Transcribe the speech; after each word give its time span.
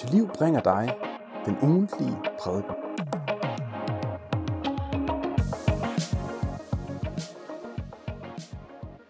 til 0.00 0.10
liv 0.10 0.28
bringer 0.38 0.60
dig 0.60 0.96
den 1.46 1.56
ugentlige 1.62 2.16
prædiken. 2.40 2.74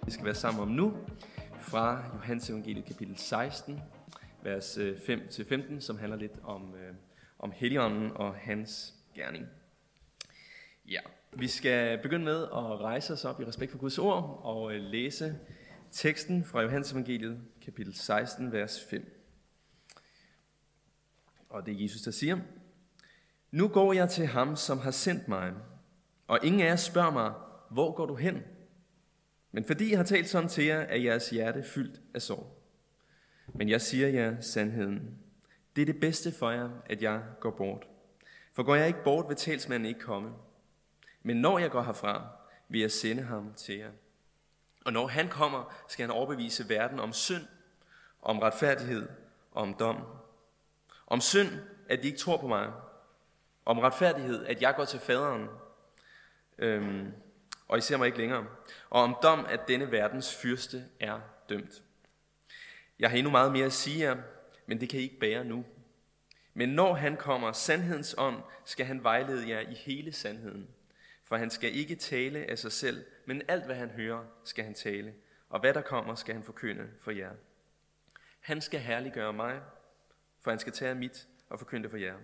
Vi 0.07 0.11
skal 0.11 0.25
være 0.25 0.35
sammen 0.35 0.63
om 0.63 0.69
nu 0.69 0.93
fra 1.59 2.03
Johannes 2.15 2.51
evangeliet 2.51 2.85
kapitel 2.85 3.19
16, 3.19 3.81
vers 4.43 4.79
øh, 4.79 4.97
5-15, 4.97 5.81
som 5.81 5.99
handler 5.99 6.17
lidt 6.17 6.39
om, 6.45 6.75
øh, 6.75 6.95
om 7.39 7.53
Helligånden 7.55 8.11
og 8.15 8.35
hans 8.35 8.95
gerning. 9.15 9.47
Ja, 10.89 11.01
vi 11.33 11.49
skal 11.49 11.99
begynde 12.03 12.25
med 12.25 12.43
at 12.43 12.81
rejse 12.81 13.13
os 13.13 13.25
op 13.25 13.41
i 13.41 13.45
respekt 13.45 13.73
for 13.73 13.79
Guds 13.79 13.99
ord 13.99 14.41
og 14.43 14.75
øh, 14.75 14.83
læse 14.83 15.39
teksten 15.93 16.45
fra 16.45 16.63
Johannes 16.63 16.93
evangeliet 16.93 17.41
kapitel 17.65 17.95
16, 17.95 18.53
vers 18.53 18.87
5. 18.91 19.20
Og 21.51 21.67
det 21.67 21.75
er 21.75 21.83
Jesus, 21.83 22.03
der 22.03 22.11
siger, 22.11 22.39
Nu 23.51 23.69
går 23.69 23.93
jeg 23.93 24.11
til 24.11 24.27
ham, 24.27 24.57
som 24.57 24.79
har 24.79 24.91
sendt 24.91 25.29
mig, 25.29 25.53
og 26.27 26.39
ingen 26.43 26.61
af 26.61 26.67
jer 26.67 26.77
spørger 26.77 27.11
mig, 27.11 27.33
hvor 27.71 27.93
går 27.93 28.07
du 28.07 28.15
hen? 28.15 28.43
Men 29.53 29.65
fordi 29.65 29.91
jeg 29.91 29.99
har 29.99 30.05
talt 30.05 30.29
sådan 30.29 30.49
til 30.49 30.65
jer, 30.65 30.79
er 30.81 30.97
jeres 30.97 31.31
hjerte 31.31 31.63
fyldt 31.63 32.01
af 32.15 32.23
sorg. 32.23 32.57
Men 33.55 33.69
jeg 33.69 33.81
siger 33.81 34.09
jer 34.09 34.41
sandheden. 34.41 35.19
Det 35.77 35.83
er 35.83 35.87
det 35.87 36.01
bedste 36.01 36.33
for 36.33 36.51
jer, 36.51 36.71
at 36.87 37.03
jeg 37.03 37.23
går 37.41 37.51
bort. 37.51 37.87
For 38.53 38.63
går 38.63 38.75
jeg 38.75 38.87
ikke 38.87 39.05
bort, 39.05 39.29
vil 39.29 39.37
talsmanden 39.37 39.87
ikke 39.87 40.01
komme. 40.01 40.33
Men 41.23 41.37
når 41.37 41.59
jeg 41.59 41.71
går 41.71 41.83
herfra, 41.83 42.29
vil 42.69 42.81
jeg 42.81 42.91
sende 42.91 43.23
ham 43.23 43.55
til 43.57 43.77
jer. 43.77 43.91
Og 44.85 44.93
når 44.93 45.07
han 45.07 45.29
kommer, 45.29 45.75
skal 45.89 46.03
han 46.03 46.17
overbevise 46.17 46.69
verden 46.69 47.01
om 47.01 47.13
synd, 47.13 47.43
om 48.23 48.39
retfærdighed 48.39 49.09
og 49.53 49.63
om 49.63 49.75
dom. 49.75 49.97
Om 51.11 51.21
synd, 51.21 51.49
at 51.89 52.03
de 52.03 52.07
ikke 52.07 52.19
tror 52.19 52.37
på 52.37 52.49
mig. 52.49 52.73
Om 53.65 53.79
retfærdighed, 53.79 54.47
at 54.47 54.63
jeg 54.63 54.75
går 54.75 54.85
til 54.85 55.01
faderen, 55.01 55.49
øhm, 56.59 57.13
og 57.69 57.79
I 57.79 57.81
ser 57.81 57.97
mig 57.97 58.07
ikke 58.07 58.19
længere. 58.19 58.47
Og 58.91 59.03
om 59.03 59.17
dom, 59.23 59.47
at 59.49 59.69
denne 59.69 59.93
verdens 59.93 60.35
fyrste 60.35 60.85
er 61.01 61.21
dømt. 61.49 61.83
Jeg 62.99 63.11
har 63.11 63.17
endnu 63.17 63.31
meget 63.31 63.53
mere 63.53 63.67
at 63.67 63.73
sige 63.73 64.09
jer, 64.09 64.17
men 64.67 64.81
det 64.81 64.89
kan 64.89 65.01
I 65.01 65.03
ikke 65.03 65.19
bære 65.19 65.45
nu. 65.45 65.65
Men 66.55 66.69
når 66.69 66.95
han 66.95 67.17
kommer, 67.17 67.53
sandhedens 67.53 68.15
ånd, 68.19 68.43
skal 68.65 68.87
han 68.87 69.03
vejlede 69.03 69.49
jer 69.49 69.61
i 69.61 69.75
hele 69.75 70.13
sandheden. 70.13 70.69
For 71.25 71.37
han 71.37 71.51
skal 71.51 71.75
ikke 71.77 71.97
tale 71.97 72.51
af 72.51 72.59
sig 72.59 72.73
selv, 72.73 73.05
men 73.27 73.43
alt 73.49 73.65
hvad 73.65 73.77
han 73.77 73.91
hører, 73.91 74.25
skal 74.45 74.65
han 74.65 74.75
tale. 74.75 75.15
Og 75.49 75.61
hvad 75.61 75.75
der 75.75 75.83
kommer, 75.83 76.15
skal 76.15 76.35
han 76.35 76.45
forkynde 76.45 76.89
for 77.01 77.11
jer. 77.11 77.31
Han 78.41 78.61
skal 78.61 78.81
herliggøre 78.81 79.33
mig, 79.33 79.61
for 80.41 80.51
han 80.51 80.59
skal 80.59 80.73
tage 80.73 80.95
mit 80.95 81.29
og 81.49 81.59
forkynde 81.59 81.91
for 81.91 81.97
jer. 81.97 82.19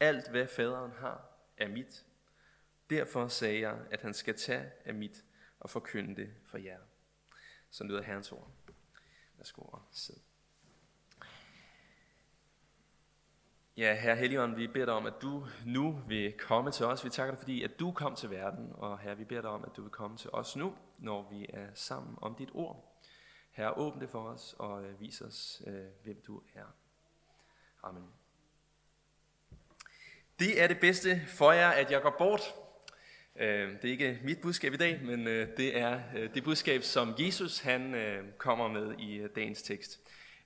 Alt 0.00 0.30
hvad 0.30 0.46
faderen 0.46 0.92
har, 0.92 1.28
er 1.56 1.68
mit. 1.68 2.04
Derfor 2.90 3.28
sagde 3.28 3.60
jeg, 3.60 3.78
at 3.90 4.02
han 4.02 4.14
skal 4.14 4.36
tage 4.36 4.70
af 4.84 4.94
mit 4.94 5.24
og 5.60 5.70
forkynde 5.70 6.16
det 6.16 6.34
for 6.46 6.58
jer. 6.58 6.78
Så 7.70 7.84
lyder 7.84 8.02
Herrens 8.02 8.32
ord. 8.32 8.50
Værsgo 9.36 9.62
og 9.62 9.82
sid. 9.92 10.14
Ja, 13.76 13.94
Herre 13.94 14.16
Helligånd, 14.16 14.54
vi 14.54 14.66
beder 14.66 14.84
dig 14.84 14.94
om, 14.94 15.06
at 15.06 15.14
du 15.22 15.46
nu 15.66 16.02
vil 16.06 16.32
komme 16.38 16.70
til 16.70 16.86
os. 16.86 17.04
Vi 17.04 17.10
takker 17.10 17.34
dig, 17.34 17.38
fordi 17.38 17.62
at 17.62 17.80
du 17.80 17.92
kom 17.92 18.16
til 18.16 18.30
verden, 18.30 18.72
og 18.72 18.98
Herre, 18.98 19.16
vi 19.16 19.24
beder 19.24 19.40
dig 19.40 19.50
om, 19.50 19.64
at 19.64 19.76
du 19.76 19.82
vil 19.82 19.90
komme 19.90 20.16
til 20.16 20.30
os 20.32 20.56
nu, 20.56 20.74
når 20.98 21.28
vi 21.30 21.46
er 21.48 21.68
sammen 21.74 22.18
om 22.22 22.34
dit 22.34 22.50
ord. 22.54 22.98
Herre, 23.50 23.74
åbn 23.74 24.00
det 24.00 24.10
for 24.10 24.28
os 24.28 24.54
og 24.58 24.84
øh, 24.84 25.00
vis 25.00 25.20
os, 25.20 25.62
øh, 25.66 25.86
hvem 26.02 26.22
du 26.26 26.42
er. 26.54 26.66
Amen. 27.84 28.02
Det 30.38 30.62
er 30.62 30.66
det 30.66 30.80
bedste 30.80 31.22
for 31.28 31.52
jer, 31.52 31.68
at 31.68 31.90
jeg 31.90 32.02
går 32.02 32.14
bort. 32.18 32.54
Øh, 33.36 33.72
det 33.72 33.84
er 33.84 33.92
ikke 33.92 34.18
mit 34.24 34.40
budskab 34.40 34.72
i 34.72 34.76
dag, 34.76 35.00
men 35.02 35.26
øh, 35.26 35.48
det 35.56 35.78
er 35.78 36.00
øh, 36.16 36.34
det 36.34 36.44
budskab, 36.44 36.82
som 36.82 37.14
Jesus 37.18 37.58
han 37.58 37.94
øh, 37.94 38.24
kommer 38.38 38.68
med 38.68 38.94
i 38.98 39.28
dagens 39.36 39.62
tekst. 39.62 40.00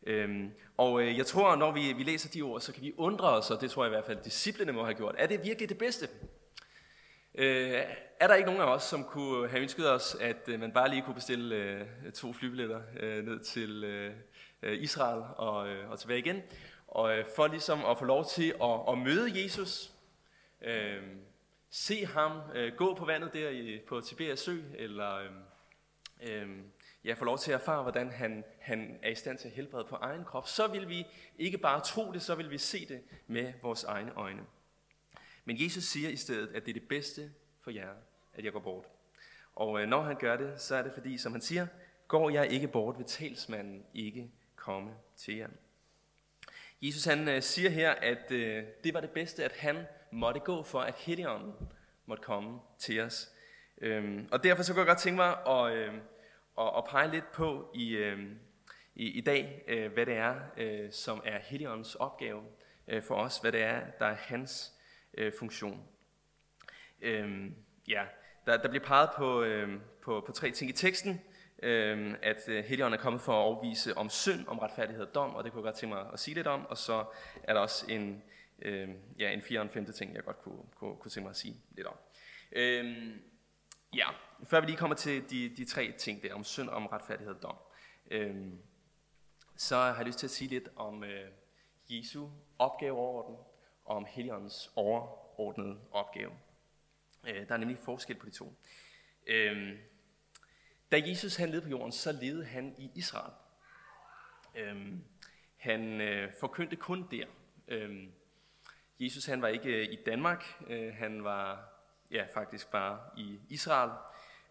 Øhm, 0.07 0.51
og 0.77 1.17
jeg 1.17 1.27
tror, 1.27 1.57
når 1.57 1.73
vi, 1.73 1.93
vi 1.93 2.03
læser 2.03 2.31
de 2.31 2.43
ord, 2.43 2.61
så 2.61 2.73
kan 2.73 2.83
vi 2.83 2.95
undre 2.97 3.29
os, 3.29 3.51
og 3.51 3.61
det 3.61 3.71
tror 3.71 3.85
jeg 3.85 3.91
i 3.91 3.95
hvert 3.95 4.07
fald, 4.07 4.19
disciplene 4.25 4.73
må 4.73 4.85
have 4.85 4.95
gjort. 4.95 5.15
Er 5.19 5.27
det 5.27 5.45
virkelig 5.45 5.69
det 5.69 5.79
bedste? 5.79 6.09
Øh, 7.35 7.83
er 8.21 8.27
der 8.27 8.35
ikke 8.35 8.47
nogen 8.47 8.63
af 8.63 8.75
os, 8.75 8.83
som 8.83 9.05
kunne 9.05 9.49
have 9.49 9.63
ønsket 9.63 9.91
os, 9.91 10.17
at 10.21 10.49
man 10.61 10.73
bare 10.73 10.91
lige 10.91 11.03
kunne 11.03 11.15
bestille 11.15 11.89
to 12.15 12.33
flybilletter 12.33 12.81
ned 13.23 13.41
til 13.41 13.85
Israel 14.63 15.23
og, 15.37 15.57
og 15.91 15.99
tilbage 15.99 16.19
igen? 16.19 16.43
Og 16.89 17.19
øh, 17.19 17.25
for 17.37 17.47
ligesom 17.47 17.85
at 17.85 17.99
få 17.99 18.05
lov 18.05 18.25
til 18.25 18.55
at, 18.63 18.81
at 18.89 18.99
møde 18.99 19.43
Jesus, 19.43 19.93
øh, 20.63 21.03
se 21.71 22.07
ham 22.07 22.41
øh, 22.55 22.75
gå 22.77 22.95
på 22.95 23.05
vandet 23.05 23.33
der 23.33 23.49
i, 23.49 23.81
på 23.89 24.01
Tiberias 24.01 24.41
sø, 24.41 24.57
eller... 24.75 25.15
Øh, 25.15 25.31
øh, 26.23 26.59
ja, 27.05 27.15
få 27.15 27.25
lov 27.25 27.39
til 27.39 27.53
at 27.53 27.61
erfare, 27.61 27.83
hvordan 27.83 28.11
han, 28.11 28.45
han 28.61 28.99
er 29.03 29.11
i 29.11 29.15
stand 29.15 29.39
til 29.39 29.49
at 29.49 29.55
helbrede 29.55 29.85
på 29.85 29.97
egen 29.97 30.25
krop, 30.25 30.49
så 30.49 30.67
vil 30.67 30.89
vi 30.89 31.07
ikke 31.39 31.59
bare 31.59 31.81
tro 31.81 32.13
det, 32.13 32.23
så 32.23 32.35
vil 32.35 32.51
vi 32.51 32.59
se 32.59 32.87
det 32.87 33.03
med 33.27 33.53
vores 33.63 33.85
egne 33.85 34.13
øjne. 34.17 34.43
Men 35.45 35.63
Jesus 35.63 35.85
siger 35.85 36.09
i 36.09 36.17
stedet, 36.17 36.49
at 36.49 36.67
det 36.67 36.71
er 36.77 36.81
det 36.81 36.89
bedste 36.89 37.33
for 37.61 37.71
jer, 37.71 37.91
at 38.35 38.45
jeg 38.45 38.53
går 38.53 38.61
bort. 38.61 38.85
Og 39.55 39.83
øh, 39.83 39.89
når 39.89 40.03
han 40.03 40.17
gør 40.17 40.37
det, 40.37 40.61
så 40.61 40.77
er 40.77 40.83
det 40.83 40.93
fordi, 40.95 41.19
som 41.19 41.33
han 41.33 41.41
siger, 41.41 41.67
går 42.09 42.31
jeg 42.31 42.53
ikke 42.53 42.69
bort, 42.69 42.99
vil 42.99 43.07
talsmanden 43.07 43.85
ikke 43.95 44.31
komme 44.57 44.95
til 45.17 45.37
jer. 45.37 45.49
Jesus 46.83 47.05
han 47.05 47.29
øh, 47.29 47.43
siger 47.43 47.71
her, 47.71 47.91
at 47.91 48.31
øh, 48.31 48.65
det 48.85 48.95
var 48.95 49.01
det 49.01 49.11
bedste, 49.11 49.45
at 49.45 49.53
han 49.53 49.87
måtte 50.13 50.41
gå 50.41 50.63
for, 50.63 50.81
at 50.81 50.95
Helligånden 50.95 51.53
måtte 52.07 52.23
komme 52.23 52.61
til 52.79 53.01
os. 53.01 53.31
Øhm, 53.81 54.29
og 54.33 54.45
derfor 54.45 54.63
så 54.63 54.73
kunne 54.73 54.81
jeg 54.81 54.87
godt 54.87 54.99
tænke 54.99 55.17
mig 55.17 55.47
at, 55.47 55.73
øh, 55.73 55.95
og, 56.55 56.73
og 56.73 56.87
pege 56.91 57.11
lidt 57.11 57.33
på 57.33 57.71
i, 57.75 57.97
øh, 57.97 58.19
i, 58.95 59.11
i 59.11 59.21
dag, 59.21 59.65
øh, 59.69 59.93
hvad 59.93 60.07
det 60.07 60.15
er, 60.15 60.35
øh, 60.57 60.93
som 60.93 61.23
er 61.25 61.39
Helligåndens 61.39 61.95
opgave 61.95 62.43
øh, 62.89 63.03
for 63.03 63.15
os, 63.15 63.39
hvad 63.39 63.53
det 63.53 63.63
er, 63.63 63.81
der 63.99 64.07
er 64.07 64.15
hans 64.15 64.73
øh, 65.15 65.33
funktion. 65.39 65.83
Øh, 67.01 67.51
ja, 67.89 68.05
der, 68.47 68.57
der 68.57 68.69
bliver 68.69 68.85
peget 68.85 69.11
på, 69.17 69.43
øh, 69.43 69.81
på, 70.03 70.25
på 70.27 70.33
tre 70.33 70.51
ting 70.51 70.71
i 70.71 70.73
teksten, 70.73 71.21
øh, 71.63 72.15
at 72.23 72.49
øh, 72.49 72.65
Helligånden 72.65 72.99
er 72.99 73.03
kommet 73.03 73.23
for 73.23 73.33
at 73.33 73.45
overvise 73.45 73.97
om 73.97 74.11
synd, 74.11 74.47
om 74.47 74.59
retfærdighed 74.59 75.07
og 75.07 75.15
dom, 75.15 75.35
og 75.35 75.45
det 75.45 75.53
kunne 75.53 75.61
jeg 75.61 75.73
godt 75.73 75.81
tænke 75.81 75.95
mig 75.95 76.07
at 76.13 76.21
sige 76.21 76.35
lidt 76.35 76.47
om, 76.47 76.67
og 76.67 76.79
så 76.79 77.05
er 77.43 77.55
der 77.55 77.61
også 77.61 77.87
en, 77.89 78.23
øh, 78.63 78.89
ja, 79.19 79.31
en 79.33 79.43
fjerde 79.43 79.61
og 79.61 79.65
en 79.65 79.71
femte 79.71 79.93
ting, 79.93 80.15
jeg 80.15 80.25
godt 80.25 80.39
kunne, 80.43 80.63
kunne, 80.75 80.97
kunne 80.97 81.11
tænke 81.11 81.25
mig 81.25 81.31
at 81.31 81.37
sige 81.37 81.57
lidt 81.77 81.87
om. 81.87 81.97
Øh, 82.53 83.17
Ja, 83.97 84.07
før 84.45 84.61
vi 84.61 84.67
lige 84.67 84.77
kommer 84.77 84.97
til 84.97 85.31
de, 85.31 85.49
de 85.57 85.65
tre 85.65 85.93
ting 85.93 86.23
der, 86.23 86.35
om 86.35 86.45
synd, 86.45 86.69
om 86.69 86.87
retfærdighed 86.87 87.35
og 87.35 87.43
dom, 87.43 87.57
øh, 88.11 88.37
så 89.57 89.77
har 89.77 89.97
jeg 89.97 90.07
lyst 90.07 90.19
til 90.19 90.27
at 90.27 90.31
sige 90.31 90.49
lidt 90.49 90.69
om 90.77 91.05
øh, 91.05 91.31
Jesu 91.89 92.29
opgaveorden, 92.59 93.37
og 93.85 93.97
om 93.97 94.07
Helligåndens 94.09 94.73
overordnede 94.77 95.79
opgave. 95.91 96.33
Øh, 97.29 97.49
der 97.49 97.55
er 97.55 97.59
nemlig 97.59 97.79
forskel 97.79 98.17
på 98.17 98.27
de 98.27 98.31
to. 98.31 98.53
Øh, 99.27 99.79
da 100.93 101.03
Jesus 101.07 101.37
han 101.37 101.49
levede 101.49 101.63
på 101.63 101.71
jorden, 101.71 101.93
så 101.93 102.13
levede 102.13 102.45
han 102.45 102.75
i 102.79 102.91
Israel. 102.95 103.33
Øhm, 104.55 105.05
han 105.57 106.01
øh, 106.01 106.33
forkyndte 106.41 106.77
kun 106.77 107.09
der. 107.11 107.27
Øhm, 107.69 108.13
Jesus 109.01 109.27
han 109.27 109.43
var 109.43 109.49
ikke 109.49 109.69
øh, 109.69 109.93
i 109.93 109.99
Danmark, 110.07 110.45
øh, 110.69 110.95
han 110.95 111.25
var 111.25 111.73
ja, 112.11 112.25
faktisk 112.35 112.71
bare 112.71 113.01
i 113.17 113.39
Israel. 113.49 113.91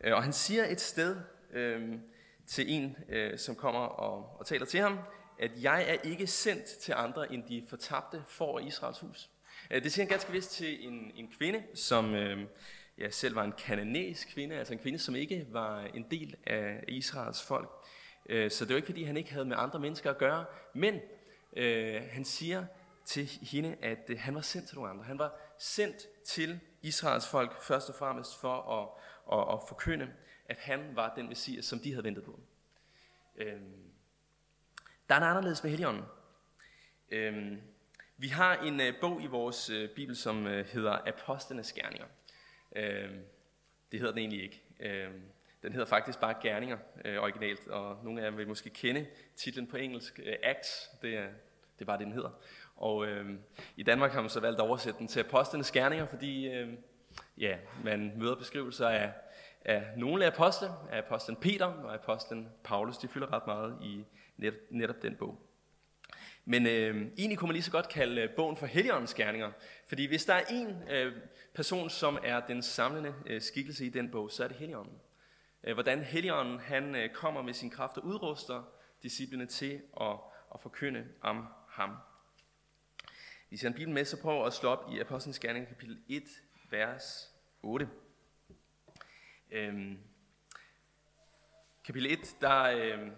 Øh, 0.01 0.13
og 0.16 0.23
han 0.23 0.34
siger 0.34 0.66
et 0.66 0.81
sted 0.81 1.22
øh, 1.51 1.94
til 2.47 2.66
en, 2.73 2.97
øh, 3.09 3.40
som 3.40 3.56
kommer 3.56 3.79
og, 3.79 4.40
og 4.40 4.46
taler 4.46 4.66
til 4.66 4.79
ham, 4.79 4.99
at 5.40 5.52
jeg 5.64 5.90
er 5.90 5.97
ikke 6.03 6.28
sendt 6.28 6.66
til 6.66 6.93
andre 6.97 7.34
end 7.34 7.43
de 7.43 7.64
fortabte 7.70 8.23
for 8.28 8.59
Israels 8.59 8.99
hus. 8.99 9.29
Øh, 9.72 9.84
det 9.84 9.91
siger 9.91 10.05
han 10.05 10.09
ganske 10.09 10.31
vist 10.31 10.52
til 10.52 10.88
en, 10.88 11.11
en 11.16 11.31
kvinde, 11.38 11.64
som 11.73 12.16
øh, 12.16 12.47
ja, 12.97 13.09
selv 13.09 13.35
var 13.35 13.43
en 13.43 13.53
kananæisk 13.57 14.29
kvinde, 14.33 14.55
altså 14.55 14.73
en 14.73 14.79
kvinde, 14.79 14.99
som 14.99 15.15
ikke 15.15 15.47
var 15.49 15.81
en 15.81 16.05
del 16.11 16.35
af 16.45 16.83
Israels 16.87 17.43
folk. 17.43 17.69
Øh, 18.29 18.51
så 18.51 18.65
det 18.65 18.69
var 18.69 18.75
ikke, 18.75 18.85
fordi 18.85 19.03
han 19.03 19.17
ikke 19.17 19.31
havde 19.31 19.45
med 19.45 19.57
andre 19.59 19.79
mennesker 19.79 20.09
at 20.09 20.17
gøre, 20.17 20.45
men 20.73 20.99
øh, 21.53 22.01
han 22.09 22.25
siger 22.25 22.65
til 23.05 23.25
hende, 23.25 23.75
at 23.81 24.09
øh, 24.09 24.19
han 24.19 24.35
var 24.35 24.41
sendt 24.41 24.67
til 24.67 24.75
nogle 24.75 24.91
andre. 24.91 25.03
Han 25.03 25.19
var 25.19 25.35
sendt 25.59 26.25
til 26.25 26.59
Israels 26.81 27.27
folk 27.27 27.63
først 27.63 27.89
og 27.89 27.95
fremmest 27.95 28.39
for 28.41 28.61
at, 28.61 28.89
at, 29.39 29.53
at 29.53 29.59
forkynde, 29.67 30.09
at 30.45 30.57
han 30.57 30.95
var 30.95 31.15
den 31.15 31.29
messias, 31.29 31.65
som 31.65 31.79
de 31.79 31.91
havde 31.91 32.03
ventet 32.03 32.23
på. 32.23 32.39
Øhm, 33.35 33.91
der 35.09 35.15
er 35.15 35.19
noget 35.19 35.31
anderledes 35.31 35.63
med 35.63 35.71
Helligånden. 35.71 36.03
Øhm, 37.09 37.61
vi 38.17 38.27
har 38.27 38.55
en 38.55 38.81
øh, 38.81 38.93
bog 39.01 39.21
i 39.21 39.25
vores 39.25 39.69
øh, 39.69 39.89
bibel, 39.89 40.15
som 40.15 40.47
øh, 40.47 40.65
hedder 40.65 40.99
Apostlenes 41.07 41.73
Gerninger. 41.73 42.05
Øh, 42.75 43.09
det 43.91 43.99
hedder 43.99 44.11
den 44.11 44.19
egentlig 44.19 44.43
ikke. 44.43 44.63
Øh, 44.79 45.11
den 45.63 45.73
hedder 45.73 45.87
faktisk 45.87 46.19
bare 46.19 46.35
Gerninger 46.41 46.77
øh, 47.05 47.22
originalt, 47.22 47.67
og 47.67 47.99
nogle 48.03 48.22
af 48.22 48.25
jer 48.25 48.31
vil 48.31 48.47
måske 48.47 48.69
kende 48.69 49.05
titlen 49.35 49.67
på 49.67 49.77
engelsk. 49.77 50.19
øh, 50.25 50.35
Acts, 50.43 50.89
det 51.01 51.17
er 51.17 51.27
Det 51.75 51.81
er 51.81 51.85
bare 51.85 51.97
det, 51.97 52.05
den 52.05 52.13
hedder. 52.13 52.39
Og 52.75 53.07
øh, 53.07 53.39
i 53.75 53.83
Danmark 53.83 54.11
har 54.11 54.22
man 54.22 54.29
så 54.29 54.39
valgt 54.39 54.59
at 54.59 54.67
oversætte 54.67 54.99
den 54.99 55.07
til 55.07 55.19
apostlenes 55.19 55.72
gerninger, 55.72 56.05
fordi 56.05 56.47
øh, 56.47 56.73
ja, 57.37 57.57
man 57.83 58.13
møder 58.16 58.35
beskrivelser 58.35 58.87
af, 58.87 59.13
af 59.66 59.83
nogle 59.97 60.25
af 60.25 60.28
apostle, 60.28 60.69
af 60.91 60.97
apostlen 60.97 61.35
Peter 61.35 61.66
og 61.66 61.93
apostlen 61.93 62.49
Paulus. 62.63 62.97
De 62.97 63.07
fylder 63.07 63.33
ret 63.33 63.47
meget 63.47 63.78
i 63.81 64.05
net, 64.37 64.53
netop 64.69 65.01
den 65.01 65.16
bog. 65.16 65.41
Men 66.45 66.67
øh, 66.67 66.95
egentlig 67.17 67.37
kunne 67.37 67.47
man 67.47 67.53
lige 67.53 67.63
så 67.63 67.71
godt 67.71 67.89
kalde 67.89 68.21
øh, 68.21 68.29
bogen 68.35 68.57
for 68.57 68.65
Helligåndens 68.65 69.13
gerninger. 69.13 69.51
Fordi 69.87 70.05
hvis 70.05 70.25
der 70.25 70.33
er 70.33 70.43
en 70.49 70.89
øh, 70.89 71.13
person, 71.53 71.89
som 71.89 72.17
er 72.23 72.39
den 72.39 72.61
samlende 72.61 73.13
øh, 73.25 73.41
skikkelse 73.41 73.85
i 73.85 73.89
den 73.89 74.11
bog, 74.11 74.31
så 74.31 74.43
er 74.43 74.47
det 74.47 74.57
Helligånden. 74.57 74.97
Øh, 75.63 75.73
hvordan 75.73 76.03
Helligånden 76.03 76.59
han, 76.59 76.95
øh, 76.95 77.09
kommer 77.09 77.41
med 77.41 77.53
sin 77.53 77.69
kraft 77.69 77.97
og 77.97 78.05
udruster 78.05 78.63
disciplene 79.03 79.45
til 79.45 79.81
at, 80.01 80.17
at 80.53 80.59
forkynde 80.61 81.07
om 81.21 81.45
ham. 81.69 81.95
Hvis 83.49 83.63
I 83.63 83.65
har 83.65 83.69
en 83.69 83.75
bibel 83.75 83.93
med, 83.93 84.05
så 84.05 84.21
prøv 84.21 84.45
at 84.45 84.53
slå 84.53 84.69
op 84.69 84.91
i 84.93 84.99
Apostlenes 84.99 85.39
Gerninger 85.39 85.69
kapitel 85.69 85.99
1, 86.09 86.23
vers 86.69 87.33
8. 87.61 87.89
Øhm, 89.51 89.97
kapitel 91.85 92.11
1, 92.11 92.35
der 92.41 92.63
øh, 92.63 93.11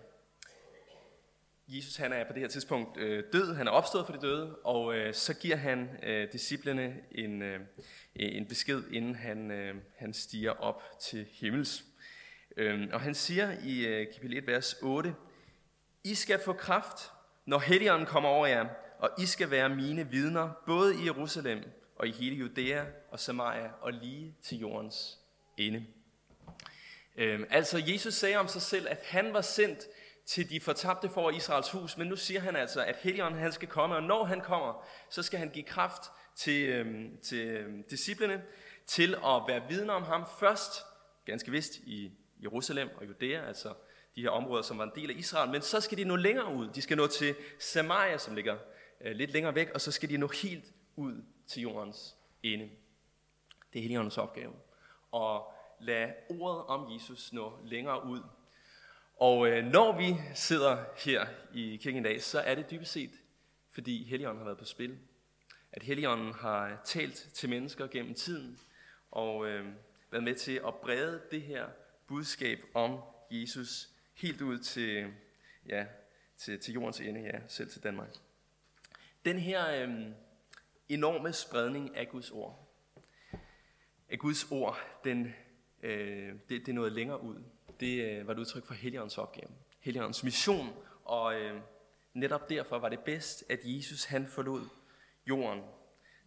Jesus 1.67 1.95
han 1.95 2.13
er 2.13 2.23
på 2.23 2.33
det 2.33 2.41
her 2.41 2.47
tidspunkt 2.47 2.97
øh, 2.97 3.23
død, 3.33 3.55
han 3.55 3.67
er 3.67 3.71
opstået 3.71 4.07
fra 4.07 4.13
de 4.13 4.21
døde, 4.21 4.55
og 4.55 4.95
øh, 4.95 5.13
så 5.13 5.33
giver 5.33 5.55
han 5.55 5.89
øh, 6.03 6.31
disciplene 6.31 6.95
en, 7.11 7.41
øh, 7.41 7.59
en 8.15 8.45
besked, 8.45 8.83
inden 8.91 9.15
han, 9.15 9.51
øh, 9.51 9.75
han 9.95 10.13
stiger 10.13 10.51
op 10.51 10.83
til 11.01 11.27
himmels. 11.31 11.83
Øh, 12.57 12.87
og 12.93 13.01
han 13.01 13.15
siger 13.15 13.51
i 13.63 13.85
øh, 13.85 14.07
kapitel 14.13 14.37
1, 14.37 14.47
vers 14.47 14.75
8, 14.81 15.15
I 16.03 16.15
skal 16.15 16.39
få 16.45 16.53
kraft, 16.53 17.11
når 17.45 17.59
Helligånden 17.59 18.07
kommer 18.07 18.29
over 18.29 18.47
jer, 18.47 18.67
og 18.99 19.09
I 19.19 19.25
skal 19.25 19.51
være 19.51 19.69
mine 19.69 20.09
vidner, 20.09 20.49
både 20.65 20.95
i 21.01 21.05
Jerusalem 21.05 21.63
og 21.95 22.07
i 22.07 22.11
hele 22.11 22.35
Judæa 22.35 22.85
og 23.11 23.19
Samaria 23.19 23.69
og 23.81 23.93
lige 23.93 24.35
til 24.41 24.59
jordens 24.59 25.17
ende. 25.57 25.85
Øh, 27.17 27.39
altså 27.49 27.83
Jesus 27.87 28.13
sagde 28.13 28.35
om 28.35 28.47
sig 28.47 28.61
selv, 28.61 28.87
at 28.89 28.99
han 29.05 29.33
var 29.33 29.41
sendt 29.41 29.87
til 30.27 30.49
de 30.49 30.59
fortabte 30.59 31.09
for 31.09 31.29
Israels 31.29 31.71
hus, 31.71 31.97
men 31.97 32.07
nu 32.07 32.15
siger 32.15 32.39
han 32.39 32.55
altså, 32.55 32.83
at 32.83 32.95
Helligånden 32.95 33.39
han 33.39 33.51
skal 33.51 33.67
komme, 33.67 33.95
og 33.95 34.03
når 34.03 34.23
han 34.23 34.41
kommer, 34.41 34.85
så 35.09 35.23
skal 35.23 35.39
han 35.39 35.49
give 35.49 35.65
kraft 35.65 36.01
til, 36.35 36.69
øhm, 36.69 37.17
til 37.21 37.47
øhm, 37.47 37.83
disciplene 37.83 38.43
til 38.87 39.15
at 39.15 39.41
være 39.47 39.61
vidne 39.69 39.93
om 39.93 40.03
ham 40.03 40.25
først, 40.39 40.71
ganske 41.25 41.51
vist 41.51 41.77
i 41.77 42.11
Jerusalem 42.43 42.89
og 42.97 43.07
Judæa, 43.07 43.47
altså 43.47 43.73
de 44.15 44.21
her 44.21 44.29
områder, 44.29 44.61
som 44.61 44.77
var 44.77 44.83
en 44.83 44.91
del 44.95 45.09
af 45.09 45.15
Israel, 45.17 45.51
men 45.51 45.61
så 45.61 45.81
skal 45.81 45.97
de 45.97 46.03
nå 46.03 46.15
længere 46.15 46.53
ud. 46.53 46.69
De 46.69 46.81
skal 46.81 46.97
nå 46.97 47.07
til 47.07 47.35
Samaria, 47.59 48.17
som 48.17 48.35
ligger 48.35 48.57
øh, 49.01 49.15
lidt 49.15 49.31
længere 49.31 49.55
væk, 49.55 49.69
og 49.69 49.81
så 49.81 49.91
skal 49.91 50.09
de 50.09 50.17
nå 50.17 50.27
helt 50.27 50.65
ud 50.95 51.23
til 51.47 51.61
jordens 51.61 52.15
ende. 52.43 52.69
Det 53.73 53.79
er 53.79 53.81
Helligåndens 53.81 54.17
opgave. 54.17 54.53
Og 55.11 55.53
lade 55.79 56.13
ordet 56.29 56.65
om 56.65 56.93
Jesus 56.93 57.33
nå 57.33 57.59
længere 57.63 58.05
ud. 58.05 58.21
Og 59.17 59.47
øh, 59.47 59.65
når 59.65 59.97
vi 59.97 60.15
sidder 60.33 60.85
her 60.97 61.25
i 61.53 61.75
kirken 61.75 62.01
i 62.01 62.03
dag, 62.03 62.21
så 62.21 62.39
er 62.39 62.55
det 62.55 62.71
dybest 62.71 62.91
set, 62.91 63.11
fordi 63.71 64.03
Helligånden 64.03 64.37
har 64.37 64.45
været 64.45 64.57
på 64.57 64.65
spil. 64.65 64.97
At 65.71 65.83
Helligånden 65.83 66.33
har 66.33 66.81
talt 66.85 67.15
til 67.33 67.49
mennesker 67.49 67.87
gennem 67.87 68.13
tiden, 68.13 68.59
og 69.11 69.47
øh, 69.47 69.65
været 70.11 70.23
med 70.23 70.35
til 70.35 70.61
at 70.67 70.75
brede 70.75 71.21
det 71.31 71.41
her 71.41 71.67
budskab 72.07 72.59
om 72.73 72.99
Jesus 73.31 73.89
helt 74.13 74.41
ud 74.41 74.59
til, 74.59 75.13
ja, 75.69 75.85
til, 76.37 76.59
til 76.59 76.73
jordens 76.73 76.99
ende, 76.99 77.21
ja, 77.21 77.39
selv 77.47 77.69
til 77.69 77.83
Danmark. 77.83 78.09
Den 79.25 79.39
her 79.39 79.83
øh, 79.83 80.05
enorme 80.89 81.33
spredning 81.33 81.95
af 81.95 82.09
Guds 82.09 82.31
ord, 82.31 82.67
af 84.09 84.19
Guds 84.19 84.51
ord, 84.51 84.79
den, 85.03 85.33
øh, 85.83 86.33
det, 86.49 86.65
det 86.65 86.75
noget 86.75 86.91
længere 86.91 87.23
ud. 87.23 87.43
Det 87.79 88.03
øh, 88.05 88.27
var 88.27 88.33
et 88.33 88.39
udtryk 88.39 88.65
for 88.65 88.73
Helligåndens 88.73 89.17
opgave, 89.17 89.49
Helligåndens 89.79 90.23
mission, 90.23 90.73
og 91.05 91.35
øh, 91.41 91.61
netop 92.13 92.49
derfor 92.49 92.79
var 92.79 92.89
det 92.89 92.99
bedst, 92.99 93.43
at 93.49 93.59
Jesus 93.63 94.03
han 94.03 94.27
forlod 94.27 94.61
jorden, 95.27 95.63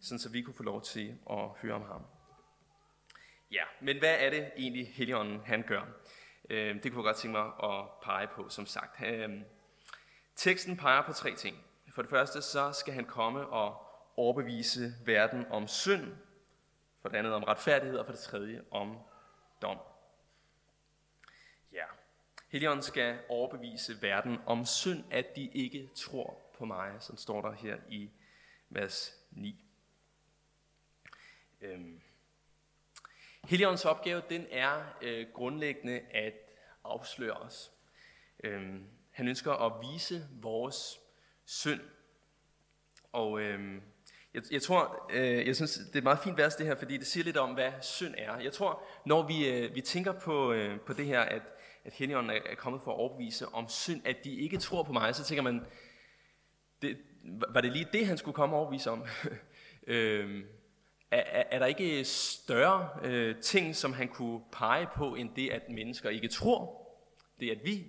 sådan 0.01 0.19
så 0.19 0.29
vi 0.29 0.41
kunne 0.41 0.53
få 0.53 0.63
lov 0.63 0.81
til 0.81 1.17
at 1.29 1.49
høre 1.61 1.73
om 1.73 1.81
ham. 1.81 2.01
Ja, 3.51 3.63
men 3.81 3.99
hvad 3.99 4.15
er 4.19 4.29
det 4.29 4.51
egentlig 4.57 4.93
Helligånden 4.93 5.41
han 5.45 5.63
gør? 5.67 5.81
Øh, 6.49 6.83
det 6.83 6.91
kunne 6.91 6.99
jeg 6.99 7.03
godt 7.03 7.15
tænke 7.15 7.37
mig 7.37 7.51
at 7.63 7.85
pege 8.03 8.27
på, 8.27 8.49
som 8.49 8.65
sagt. 8.65 9.03
Øh, 9.05 9.29
teksten 10.35 10.77
peger 10.77 11.01
på 11.01 11.13
tre 11.13 11.35
ting. 11.35 11.57
For 11.95 12.01
det 12.01 12.09
første, 12.09 12.41
så 12.41 12.71
skal 12.71 12.93
han 12.93 13.05
komme 13.05 13.47
og 13.47 13.87
overbevise 14.17 14.93
verden 15.05 15.45
om 15.49 15.67
synd. 15.67 16.15
For 17.01 17.09
det 17.09 17.17
andet 17.17 17.33
om 17.33 17.43
retfærdighed, 17.43 17.97
og 17.97 18.05
for 18.05 18.13
det 18.13 18.21
tredje 18.21 18.61
om 18.71 18.97
dom. 19.61 19.77
Ja. 22.51 22.55
Helligånden 22.55 22.83
skal 22.83 23.19
overbevise 23.29 24.01
verden 24.01 24.37
om 24.45 24.65
synd, 24.65 25.03
at 25.11 25.35
de 25.35 25.49
ikke 25.53 25.89
tror 25.95 26.41
på 26.57 26.65
mig, 26.65 26.91
som 26.99 27.17
står 27.17 27.41
der 27.41 27.51
her 27.51 27.77
i 27.89 28.09
vers 28.69 29.13
9. 29.31 29.65
Øhm. 31.61 32.01
Helligåndens 33.43 33.85
opgave, 33.85 34.21
den 34.29 34.47
er 34.51 34.97
øh, 35.01 35.27
grundlæggende 35.33 35.99
at 35.99 36.33
afsløre 36.83 37.33
os. 37.33 37.71
Øhm. 38.43 38.85
Han 39.11 39.27
ønsker 39.27 39.53
at 39.53 39.73
vise 39.81 40.27
vores 40.31 40.99
synd. 41.45 41.81
Og 43.11 43.41
øhm, 43.41 43.81
jeg, 44.33 44.43
jeg 44.51 44.61
tror, 44.61 45.09
øh, 45.13 45.47
jeg 45.47 45.55
synes, 45.55 45.79
det 45.93 45.95
er 45.95 46.03
meget 46.03 46.19
fint 46.19 46.37
vers 46.37 46.55
det 46.55 46.65
her, 46.65 46.75
fordi 46.75 46.97
det 46.97 47.07
siger 47.07 47.23
lidt 47.23 47.37
om, 47.37 47.53
hvad 47.53 47.71
synd 47.81 48.15
er. 48.17 48.39
Jeg 48.39 48.53
tror, 48.53 48.83
når 49.05 49.27
vi, 49.27 49.49
øh, 49.49 49.75
vi 49.75 49.81
tænker 49.81 50.11
på, 50.11 50.51
øh, 50.51 50.79
på 50.79 50.93
det 50.93 51.05
her, 51.05 51.21
at, 51.21 51.41
at 51.85 51.93
Helligånden 51.93 52.31
er, 52.31 52.39
er 52.49 52.55
kommet 52.55 52.81
for 52.81 52.91
at 52.91 52.97
overbevise 52.97 53.47
om 53.47 53.69
synd, 53.69 54.01
at 54.05 54.23
de 54.23 54.35
ikke 54.35 54.57
tror 54.57 54.83
på 54.83 54.93
mig, 54.93 55.15
så 55.15 55.23
tænker 55.23 55.43
man, 55.43 55.65
det, 56.81 56.97
var 57.23 57.61
det 57.61 57.71
lige 57.71 57.87
det, 57.93 58.07
han 58.07 58.17
skulle 58.17 58.35
komme 58.35 58.55
og 58.55 58.59
overbevise 58.59 58.91
om? 58.91 59.05
øhm, 59.87 60.45
er, 61.11 61.43
er 61.51 61.59
der 61.59 61.65
ikke 61.65 62.03
større 62.03 62.89
øh, 63.03 63.35
ting, 63.35 63.75
som 63.75 63.93
han 63.93 64.07
kunne 64.07 64.41
pege 64.51 64.87
på, 64.95 65.15
end 65.15 65.29
det, 65.35 65.49
at 65.49 65.69
mennesker 65.69 66.09
ikke 66.09 66.27
tror? 66.27 66.87
Det, 67.39 67.51
at 67.51 67.59
vi 67.63 67.87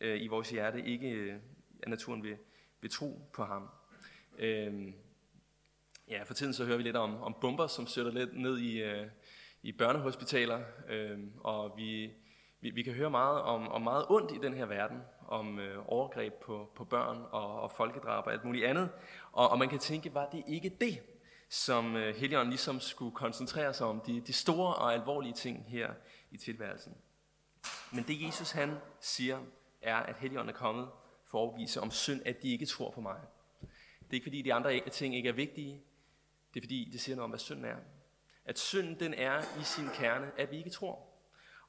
øh, 0.00 0.22
i 0.22 0.26
vores 0.26 0.50
hjerte 0.50 0.82
ikke 0.84 1.10
øh, 1.10 1.34
af 1.82 1.90
naturen 1.90 2.22
vil, 2.22 2.36
vil 2.80 2.90
tro 2.90 3.20
på 3.32 3.44
ham. 3.44 3.68
Øhm, 4.38 4.94
ja, 6.08 6.22
for 6.22 6.34
tiden 6.34 6.54
så 6.54 6.64
hører 6.64 6.76
vi 6.76 6.82
lidt 6.82 6.96
om, 6.96 7.22
om 7.22 7.36
bomber, 7.40 7.66
som 7.66 7.86
støtter 7.86 8.12
lidt 8.12 8.40
ned 8.40 8.58
i, 8.58 8.82
øh, 8.82 9.06
i 9.62 9.72
børnehospitaler, 9.72 10.60
øh, 10.88 11.18
og 11.40 11.74
vi, 11.76 12.10
vi, 12.64 12.70
vi 12.70 12.82
kan 12.82 12.92
høre 12.92 13.10
meget 13.10 13.42
om, 13.42 13.68
om 13.68 13.82
meget 13.82 14.06
ondt 14.08 14.32
i 14.32 14.38
den 14.38 14.54
her 14.54 14.66
verden, 14.66 14.98
om 15.28 15.58
øh, 15.58 15.84
overgreb 15.86 16.32
på, 16.34 16.70
på 16.74 16.84
børn 16.84 17.24
og, 17.30 17.60
og 17.60 17.70
folkedrab 17.70 18.26
og 18.26 18.32
alt 18.32 18.44
muligt 18.44 18.66
andet. 18.66 18.90
Og, 19.32 19.50
og 19.50 19.58
man 19.58 19.68
kan 19.68 19.78
tænke, 19.78 20.14
var 20.14 20.30
det 20.30 20.44
ikke 20.46 20.68
det, 20.68 21.02
som 21.48 21.96
øh, 21.96 22.16
Helligånden 22.16 22.50
ligesom 22.50 22.80
skulle 22.80 23.14
koncentrere 23.14 23.74
sig 23.74 23.86
om, 23.86 24.00
de, 24.00 24.20
de 24.20 24.32
store 24.32 24.74
og 24.74 24.92
alvorlige 24.92 25.32
ting 25.32 25.64
her 25.68 25.90
i 26.30 26.36
tilværelsen. 26.36 26.94
Men 27.92 28.04
det 28.04 28.26
Jesus 28.26 28.50
han 28.50 28.74
siger, 29.00 29.38
er, 29.82 29.96
at 29.96 30.18
Helligånden 30.18 30.54
er 30.54 30.58
kommet 30.58 30.88
for 31.24 31.38
at 31.38 31.42
overbevise 31.42 31.80
om 31.80 31.90
synd, 31.90 32.20
at 32.26 32.42
de 32.42 32.52
ikke 32.52 32.66
tror 32.66 32.90
på 32.90 33.00
mig. 33.00 33.20
Det 34.00 34.10
er 34.10 34.14
ikke 34.14 34.24
fordi, 34.24 34.42
de 34.42 34.54
andre 34.54 34.80
ting 34.80 35.16
ikke 35.16 35.28
er 35.28 35.32
vigtige. 35.32 35.82
Det 36.54 36.60
er 36.60 36.64
fordi, 36.64 36.88
det 36.92 37.00
siger 37.00 37.16
noget 37.16 37.24
om, 37.24 37.30
hvad 37.30 37.38
synd 37.38 37.64
er. 37.64 37.76
At 38.44 38.58
synden 38.58 39.00
den 39.00 39.14
er 39.14 39.40
i 39.60 39.64
sin 39.64 39.88
kerne, 39.94 40.30
at 40.38 40.50
vi 40.50 40.56
ikke 40.56 40.70
tror. 40.70 41.13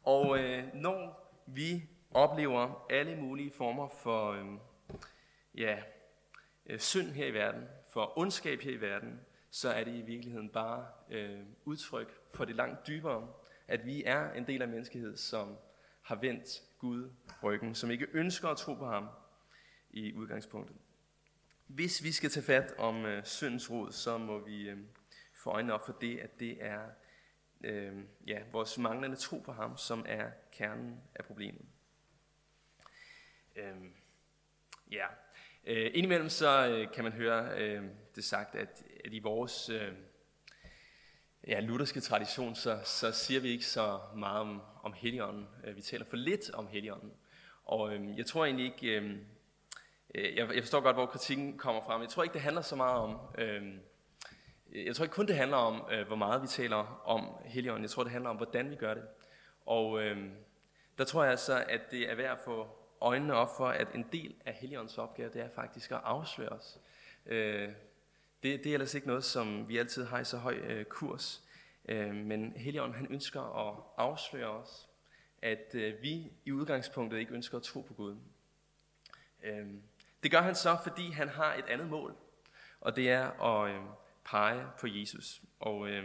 Og 0.05 0.39
øh, 0.39 0.73
når 0.73 1.29
vi 1.45 1.89
oplever 2.11 2.85
alle 2.89 3.15
mulige 3.15 3.51
former 3.51 3.87
for 3.87 4.31
øh, 4.31 4.45
ja, 5.55 5.77
øh, 6.65 6.79
synd 6.79 7.07
her 7.07 7.25
i 7.25 7.33
verden, 7.33 7.63
for 7.89 8.17
ondskab 8.17 8.61
her 8.61 8.71
i 8.71 8.81
verden, 8.81 9.19
så 9.51 9.69
er 9.69 9.83
det 9.83 9.95
i 9.95 10.01
virkeligheden 10.01 10.49
bare 10.49 10.85
øh, 11.09 11.39
udtryk 11.65 12.19
for 12.33 12.45
det 12.45 12.55
langt 12.55 12.87
dybere, 12.87 13.27
at 13.67 13.85
vi 13.85 14.03
er 14.03 14.31
en 14.31 14.47
del 14.47 14.61
af 14.61 14.67
menneskehed, 14.67 15.17
som 15.17 15.57
har 16.01 16.15
vendt 16.15 16.63
Gud 16.77 17.09
ryggen, 17.43 17.75
som 17.75 17.91
ikke 17.91 18.07
ønsker 18.13 18.49
at 18.49 18.57
tro 18.57 18.73
på 18.73 18.87
ham 18.87 19.07
i 19.89 20.13
udgangspunktet. 20.13 20.75
Hvis 21.67 22.03
vi 22.03 22.11
skal 22.11 22.29
tage 22.29 22.43
fat 22.43 22.73
om 22.77 23.05
øh, 23.05 23.25
syndens 23.25 23.71
rod, 23.71 23.91
så 23.91 24.17
må 24.17 24.39
vi 24.39 24.69
øh, 24.69 24.77
få 25.33 25.49
øjnene 25.49 25.73
op 25.73 25.85
for 25.85 25.93
det, 26.01 26.19
at 26.19 26.39
det 26.39 26.57
er 26.63 26.79
øh, 27.65 27.93
ja, 28.27 28.39
vores 28.51 28.77
manglende 28.77 29.15
tro 29.15 29.39
på 29.39 29.51
ham, 29.51 29.77
som 29.77 30.05
er 30.07 30.29
kernen 30.51 31.01
af 31.15 31.25
problemet. 31.25 31.65
Øh, 33.55 33.75
ja. 34.91 35.05
Øh, 35.65 35.91
indimellem 35.93 36.29
så 36.29 36.67
øh, 36.67 36.91
kan 36.91 37.03
man 37.03 37.13
høre 37.13 37.57
øh, 37.57 37.83
det 38.15 38.23
sagt, 38.23 38.55
at, 38.55 38.83
at 39.05 39.13
i 39.13 39.19
vores 39.19 39.69
øh, 39.69 39.91
ja, 41.47 41.59
lutherske 41.59 41.99
tradition, 41.99 42.55
så, 42.55 42.79
så 42.83 43.11
siger 43.11 43.39
vi 43.39 43.49
ikke 43.49 43.65
så 43.65 43.99
meget 44.15 44.39
om, 44.39 44.61
om 44.83 44.93
Helligånden. 44.93 45.47
Øh, 45.63 45.75
vi 45.75 45.81
taler 45.81 46.05
for 46.05 46.17
lidt 46.17 46.49
om 46.49 46.67
Helligånden. 46.67 47.13
Og 47.63 47.95
øh, 47.95 48.17
jeg 48.17 48.25
tror 48.25 48.45
egentlig 48.45 48.65
ikke, 48.65 48.99
øh, 48.99 49.17
øh 50.15 50.35
jeg, 50.35 50.55
jeg 50.55 50.63
forstår 50.63 50.81
godt, 50.81 50.95
hvor 50.95 51.05
kritikken 51.05 51.57
kommer 51.57 51.81
fra, 51.81 51.97
men 51.97 52.03
jeg 52.03 52.09
tror 52.09 52.23
ikke, 52.23 52.33
det 52.33 52.41
handler 52.41 52.61
så 52.61 52.75
meget 52.75 52.97
om... 52.97 53.19
Øh, 53.37 53.77
jeg 54.75 54.95
tror 54.95 55.03
ikke 55.03 55.15
kun, 55.15 55.27
det 55.27 55.35
handler 55.35 55.57
om, 55.57 55.85
øh, 55.91 56.07
hvor 56.07 56.15
meget 56.15 56.41
vi 56.41 56.47
taler 56.47 57.01
om 57.05 57.35
Helligånden. 57.45 57.83
Jeg 57.83 57.89
tror, 57.89 58.03
det 58.03 58.11
handler 58.11 58.29
om, 58.29 58.35
hvordan 58.35 58.69
vi 58.69 58.75
gør 58.75 58.93
det. 58.93 59.03
Og 59.65 60.03
øh, 60.03 60.29
der 60.97 61.03
tror 61.03 61.23
jeg 61.23 61.39
så, 61.39 61.63
at 61.69 61.81
det 61.91 62.11
er 62.11 62.15
værd 62.15 62.31
at 62.31 62.39
få 62.45 62.67
øjnene 63.01 63.33
op 63.33 63.57
for, 63.57 63.67
at 63.67 63.87
en 63.93 64.05
del 64.11 64.35
af 64.45 64.53
Helligåndens 64.53 64.97
opgave, 64.97 65.29
det 65.29 65.41
er 65.41 65.49
faktisk 65.55 65.91
at 65.91 66.01
afsløre 66.03 66.49
os. 66.49 66.79
Øh, 67.25 67.69
det, 68.43 68.63
det 68.63 68.65
er 68.65 68.73
ellers 68.73 68.93
ikke 68.93 69.07
noget, 69.07 69.23
som 69.23 69.69
vi 69.69 69.77
altid 69.77 70.05
har 70.05 70.19
i 70.19 70.23
så 70.23 70.37
høj 70.37 70.53
øh, 70.53 70.85
kurs. 70.85 71.43
Øh, 71.89 72.15
men 72.15 72.53
Helligånden, 72.55 72.97
han 72.97 73.07
ønsker 73.09 73.69
at 73.69 73.83
afsløre 73.97 74.49
os, 74.49 74.89
at 75.41 75.75
øh, 75.75 76.01
vi 76.01 76.31
i 76.45 76.51
udgangspunktet 76.51 77.19
ikke 77.19 77.33
ønsker 77.33 77.57
at 77.57 77.63
tro 77.63 77.81
på 77.81 77.93
Gud. 77.93 78.17
Øh, 79.43 79.67
det 80.23 80.31
gør 80.31 80.41
han 80.41 80.55
så, 80.55 80.77
fordi 80.83 81.11
han 81.11 81.29
har 81.29 81.53
et 81.53 81.65
andet 81.65 81.87
mål, 81.87 82.15
og 82.81 82.95
det 82.95 83.11
er 83.11 83.43
at 83.43 83.71
øh, 83.71 83.81
pege 84.25 84.65
på 84.79 84.87
Jesus. 84.87 85.41
Og 85.59 85.89
øh, 85.89 86.03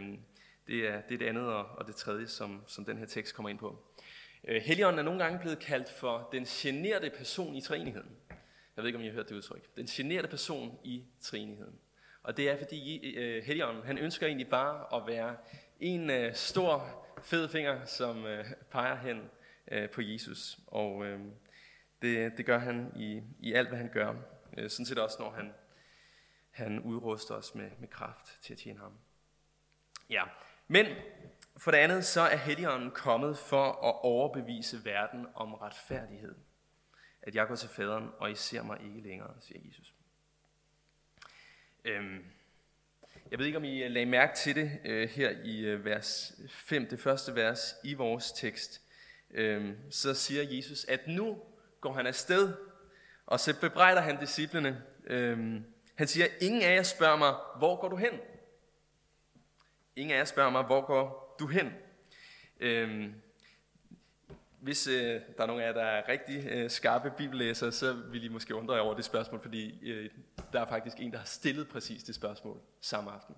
det, 0.67 0.87
er, 0.87 1.01
det 1.01 1.13
er 1.13 1.17
det 1.17 1.25
andet 1.25 1.47
og, 1.47 1.65
og 1.65 1.87
det 1.87 1.95
tredje, 1.95 2.27
som, 2.27 2.63
som 2.67 2.85
den 2.85 2.97
her 2.97 3.05
tekst 3.05 3.35
kommer 3.35 3.49
ind 3.49 3.59
på. 3.59 3.83
Øh, 4.47 4.61
Helligånden 4.61 4.99
er 4.99 5.03
nogle 5.03 5.23
gange 5.23 5.39
blevet 5.39 5.59
kaldt 5.59 5.89
for 5.89 6.29
den 6.31 6.43
generede 6.45 7.09
person 7.17 7.55
i 7.55 7.61
træenigheden. 7.61 8.09
Jeg 8.75 8.83
ved 8.83 8.85
ikke, 8.85 8.97
om 8.97 9.03
I 9.03 9.07
har 9.07 9.13
hørt 9.13 9.29
det 9.29 9.35
udtryk. 9.35 9.75
Den 9.75 9.85
generede 9.85 10.27
person 10.27 10.79
i 10.83 11.05
træenigheden. 11.21 11.75
Og 12.23 12.37
det 12.37 12.49
er, 12.49 12.57
fordi 12.57 13.15
øh, 13.15 13.43
Helligånden, 13.43 13.83
han 13.83 13.97
ønsker 13.97 14.27
egentlig 14.27 14.49
bare 14.49 15.01
at 15.01 15.07
være 15.07 15.35
en 15.79 16.09
øh, 16.09 16.35
stor, 16.35 17.05
fed 17.23 17.49
finger, 17.49 17.85
som 17.85 18.25
øh, 18.25 18.45
peger 18.71 18.95
hen 18.95 19.21
øh, 19.71 19.89
på 19.89 20.01
Jesus. 20.01 20.59
Og 20.67 21.05
øh, 21.05 21.19
det, 22.01 22.37
det 22.37 22.45
gør 22.45 22.57
han 22.57 22.91
i, 22.95 23.21
i 23.39 23.53
alt, 23.53 23.67
hvad 23.67 23.77
han 23.77 23.89
gør. 23.93 24.15
Øh, 24.57 24.69
sådan 24.69 24.85
set 24.85 24.99
også, 24.99 25.17
når 25.19 25.31
han, 25.31 25.53
han 26.61 26.79
udruster 26.79 27.35
os 27.35 27.55
med, 27.55 27.69
med 27.79 27.87
kraft 27.87 28.37
til 28.41 28.53
at 28.53 28.59
tjene 28.59 28.79
ham. 28.79 28.93
Ja, 30.09 30.23
men 30.67 30.85
for 31.57 31.71
det 31.71 31.77
andet, 31.77 32.05
så 32.05 32.21
er 32.21 32.35
Helligånden 32.35 32.91
kommet 32.91 33.37
for 33.37 33.65
at 33.65 34.01
overbevise 34.01 34.85
verden 34.85 35.27
om 35.35 35.53
retfærdighed. 35.53 36.35
At 37.21 37.35
jeg 37.35 37.47
går 37.47 37.55
til 37.55 37.69
faderen, 37.69 38.09
og 38.17 38.31
I 38.31 38.35
ser 38.35 38.63
mig 38.63 38.77
ikke 38.83 39.01
længere, 39.01 39.33
siger 39.39 39.59
Jesus. 39.67 39.93
Øhm, 41.85 42.25
jeg 43.31 43.39
ved 43.39 43.45
ikke, 43.45 43.57
om 43.57 43.63
I 43.63 43.83
øh, 43.83 43.91
lagde 43.91 44.05
mærke 44.05 44.35
til 44.35 44.55
det 44.55 44.79
øh, 44.85 45.09
her 45.09 45.29
i 45.43 45.59
øh, 45.59 45.85
vers 45.85 46.33
5, 46.49 46.87
det 46.87 46.99
første 46.99 47.35
vers 47.35 47.75
i 47.83 47.93
vores 47.93 48.31
tekst. 48.31 48.81
Øhm, 49.31 49.91
så 49.91 50.13
siger 50.13 50.43
Jesus, 50.55 50.85
at 50.85 51.07
nu 51.07 51.41
går 51.81 51.93
han 51.93 52.07
afsted, 52.07 52.53
og 53.25 53.39
så 53.39 53.59
bebrejder 53.59 54.01
han 54.01 54.19
disciplene. 54.19 54.83
Øhm, 55.03 55.65
han 56.01 56.07
siger, 56.07 56.27
ingen 56.41 56.61
af 56.61 56.75
jer 56.75 56.83
spørger 56.83 57.17
mig, 57.17 57.35
hvor 57.57 57.81
går 57.81 57.89
du 57.89 57.95
hen? 57.95 58.19
Ingen 59.95 60.13
af 60.13 60.17
jer 60.17 60.25
spørger 60.25 60.49
mig, 60.49 60.63
hvor 60.63 60.81
går 60.81 61.35
du 61.39 61.47
hen? 61.47 61.73
Øhm, 62.59 63.13
hvis 64.59 64.87
øh, 64.87 65.21
der 65.37 65.43
er 65.43 65.45
nogen 65.45 65.61
af 65.61 65.67
jer, 65.67 65.73
der 65.73 65.83
er 65.83 66.09
rigtig 66.09 66.47
øh, 66.49 66.69
skarpe 66.69 67.11
bibellæsere, 67.17 67.71
så 67.71 67.93
vil 67.93 68.23
I 68.23 68.27
måske 68.27 68.55
undre 68.55 68.73
jer 68.73 68.81
over 68.81 68.95
det 68.95 69.05
spørgsmål, 69.05 69.41
fordi 69.41 69.89
øh, 69.89 70.09
der 70.53 70.61
er 70.61 70.65
faktisk 70.65 70.97
en, 70.99 71.11
der 71.11 71.17
har 71.17 71.25
stillet 71.25 71.67
præcis 71.67 72.03
det 72.03 72.15
spørgsmål 72.15 72.61
samme 72.81 73.11
aften. 73.11 73.35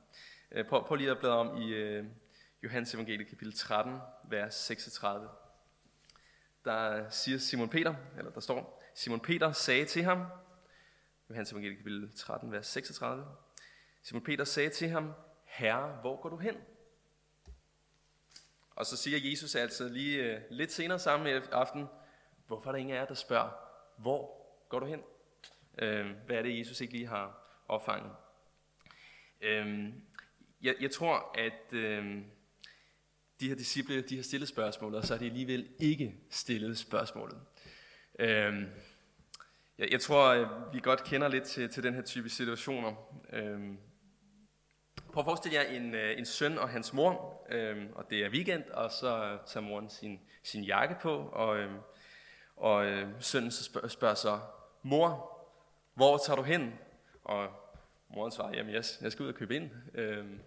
Øh, 0.51 0.65
prøv, 0.65 0.85
prøv 0.85 0.95
lige 0.95 1.11
at 1.11 1.19
bladre 1.19 1.37
om 1.37 1.61
i 1.61 1.73
øh, 1.73 2.05
Johannes 2.63 2.93
evangelie 2.93 3.25
kapitel 3.25 3.57
13, 3.57 3.97
vers 4.29 4.55
36. 4.55 5.29
Der 6.65 7.09
siger 7.09 7.37
Simon 7.37 7.69
Peter, 7.69 7.95
eller 8.17 8.31
der 8.31 8.39
står, 8.39 8.83
Simon 8.95 9.19
Peter 9.19 9.51
sagde 9.51 9.85
til 9.85 10.03
ham, 10.03 10.25
Johannes 11.33 11.51
evangelie 11.51 11.77
kapitel 11.77 12.11
13, 12.15 12.51
vers 12.51 12.67
36. 12.67 13.25
Simon 14.03 14.23
Peter 14.23 14.43
sagde 14.43 14.69
til 14.69 14.89
ham, 14.89 15.13
Herre, 15.45 15.97
hvor 16.01 16.21
går 16.21 16.29
du 16.29 16.37
hen? 16.37 16.55
Og 18.75 18.85
så 18.85 18.97
siger 18.97 19.29
Jesus 19.29 19.55
altså 19.55 19.89
lige 19.89 20.35
uh, 20.35 20.41
lidt 20.49 20.71
senere 20.71 20.99
samme 20.99 21.53
aften, 21.53 21.85
hvorfor 22.47 22.69
er 22.69 22.71
der 22.71 22.79
ingen 22.79 22.95
af 22.95 22.99
jer, 22.99 23.05
der 23.05 23.13
spørger, 23.13 23.49
hvor 23.97 24.47
går 24.69 24.79
du 24.79 24.85
hen? 24.85 24.99
Uh, 25.73 26.25
hvad 26.25 26.37
er 26.37 26.41
det, 26.41 26.59
Jesus 26.59 26.81
ikke 26.81 26.93
lige 26.93 27.07
har 27.07 27.37
opfanget? 27.67 28.11
Uh, 29.41 29.93
jeg, 30.61 30.75
jeg 30.79 30.91
tror, 30.91 31.35
at 31.37 31.73
uh, 31.73 32.23
de 33.39 33.47
her 33.47 33.55
disciple, 33.55 34.01
de 34.01 34.15
har 34.15 34.23
stillet 34.23 34.49
spørgsmålet, 34.49 34.97
og 34.97 35.03
så 35.03 35.13
har 35.13 35.19
de 35.19 35.25
alligevel 35.25 35.69
ikke 35.79 36.15
stillet 36.29 36.77
spørgsmålet. 36.77 37.41
Uh, 38.19 38.63
jeg, 39.77 39.91
jeg 39.91 40.01
tror, 40.01 40.27
øh, 40.29 40.73
vi 40.73 40.79
godt 40.79 41.03
kender 41.03 41.27
lidt 41.27 41.43
til, 41.43 41.69
til 41.69 41.83
den 41.83 41.93
her 41.93 42.01
type 42.01 42.29
situationer. 42.29 42.93
Øhm, 43.33 43.77
Prøv 45.13 45.21
at 45.21 45.25
forestille 45.25 45.57
jer 45.57 45.63
en, 45.63 45.95
øh, 45.95 46.17
en 46.17 46.25
søn 46.25 46.57
og 46.57 46.69
hans 46.69 46.93
mor, 46.93 47.43
øhm, 47.49 47.89
og 47.95 48.09
det 48.09 48.25
er 48.25 48.29
weekend, 48.29 48.63
og 48.63 48.91
så 48.91 49.37
tager 49.47 49.63
moren 49.63 49.89
sin, 49.89 50.19
sin 50.43 50.63
jakke 50.63 50.95
på, 51.01 51.29
og, 51.33 51.57
øhm, 51.57 51.77
og 52.55 52.85
øh, 52.85 53.07
sønnen 53.19 53.51
så 53.51 53.63
spørger, 53.63 53.87
spørger 53.87 54.15
så, 54.15 54.39
mor, 54.83 55.39
hvor 55.93 56.17
tager 56.17 56.37
du 56.37 56.43
hen? 56.43 56.73
Og 57.23 57.47
moren 58.09 58.31
svarer, 58.31 58.53
jamen 58.55 58.73
jeg, 58.73 58.83
jeg 59.01 59.11
skal 59.11 59.23
ud 59.23 59.29
og 59.29 59.35
købe 59.35 59.55
ind. 59.55 59.69
Øhm, 59.93 60.39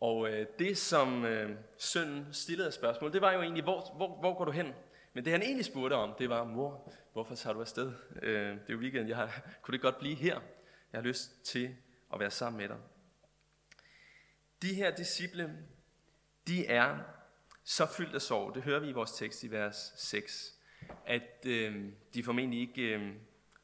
og 0.00 0.28
øh, 0.28 0.46
det, 0.58 0.78
som 0.78 1.24
øh, 1.24 1.56
sønnen 1.78 2.26
stillede 2.32 2.66
af 2.66 2.72
spørgsmål, 2.72 3.12
det 3.12 3.20
var 3.20 3.32
jo 3.32 3.42
egentlig, 3.42 3.64
hvor, 3.64 3.92
hvor, 3.96 4.08
hvor 4.20 4.34
går 4.34 4.44
du 4.44 4.50
hen? 4.50 4.74
Men 5.12 5.24
det 5.24 5.32
han 5.32 5.42
egentlig 5.42 5.64
spurgte 5.64 5.94
om, 5.94 6.14
det 6.18 6.28
var, 6.28 6.44
mor, 6.44 6.92
hvorfor 7.16 7.34
tager 7.34 7.54
du 7.54 7.60
afsted? 7.60 7.92
Øh, 8.22 8.50
det 8.50 8.60
er 8.68 8.72
jo 8.72 8.78
weekend, 8.78 9.08
jeg 9.08 9.16
har, 9.16 9.40
kunne 9.62 9.72
det 9.72 9.80
godt 9.80 9.98
blive 9.98 10.14
her? 10.14 10.40
Jeg 10.92 11.00
har 11.00 11.02
lyst 11.02 11.44
til 11.44 11.76
at 12.12 12.20
være 12.20 12.30
sammen 12.30 12.58
med 12.58 12.68
dig. 12.68 12.78
De 14.62 14.74
her 14.74 14.96
disciple, 14.96 15.66
de 16.46 16.66
er 16.66 16.98
så 17.64 17.86
fyldt 17.86 18.14
af 18.14 18.22
sorg, 18.22 18.54
det 18.54 18.62
hører 18.62 18.80
vi 18.80 18.88
i 18.88 18.92
vores 18.92 19.12
tekst 19.12 19.44
i 19.44 19.50
vers 19.50 19.92
6, 19.96 20.58
at 21.06 21.46
øh, 21.46 21.84
de 22.14 22.24
formentlig 22.24 22.60
ikke 22.60 22.82
øh, 22.82 23.14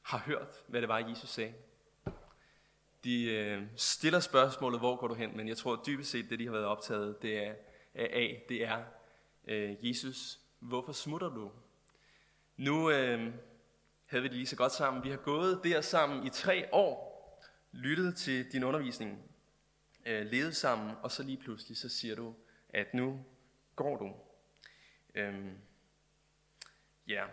har 0.03 0.19
hørt, 0.19 0.49
hvad 0.69 0.81
det 0.81 0.89
var, 0.89 0.99
Jesus 0.99 1.31
sagde. 1.31 1.55
De 3.05 3.25
øh, 3.25 3.63
stiller 3.77 4.21
spørgsmålet, 4.21 4.81
hvor 4.81 4.97
går 4.97 5.09
du 5.09 5.15
hen? 5.15 5.37
Men 5.37 5.49
jeg 5.49 5.57
tror 5.57 5.83
dybest 5.87 6.11
set, 6.11 6.31
det 6.31 6.39
de 6.39 6.45
har 6.45 6.53
været 6.53 6.67
optaget 6.67 7.23
det 7.23 7.47
er, 7.47 7.55
af, 7.95 8.45
det 8.49 8.65
er, 8.65 8.85
øh, 9.45 9.89
Jesus, 9.89 10.41
hvorfor 10.59 10.93
smutter 10.93 11.29
du? 11.29 11.51
Nu 12.57 12.91
øh, 12.91 13.35
havde 14.07 14.23
vi 14.23 14.29
det 14.29 14.37
lige 14.37 14.47
så 14.47 14.57
godt 14.57 14.73
sammen. 14.73 15.05
Vi 15.05 15.11
har 15.11 15.17
gået 15.17 15.61
der 15.65 15.81
sammen 15.81 16.27
i 16.27 16.31
tre 16.31 16.69
år, 16.73 17.13
lyttet 17.73 18.17
til 18.17 18.53
din 18.53 18.65
undervisning 18.65 19.33
øh, 20.07 20.27
levet 20.27 20.57
sammen, 20.57 20.95
og 21.03 21.11
så 21.11 21.23
lige 21.23 21.37
pludselig 21.37 21.77
så 21.77 21.89
siger 21.89 22.15
du, 22.15 22.35
at 22.69 22.95
nu 22.95 23.25
går 23.77 23.97
du. 23.97 24.15
Øhm, 25.15 25.59
ja, 27.07 27.25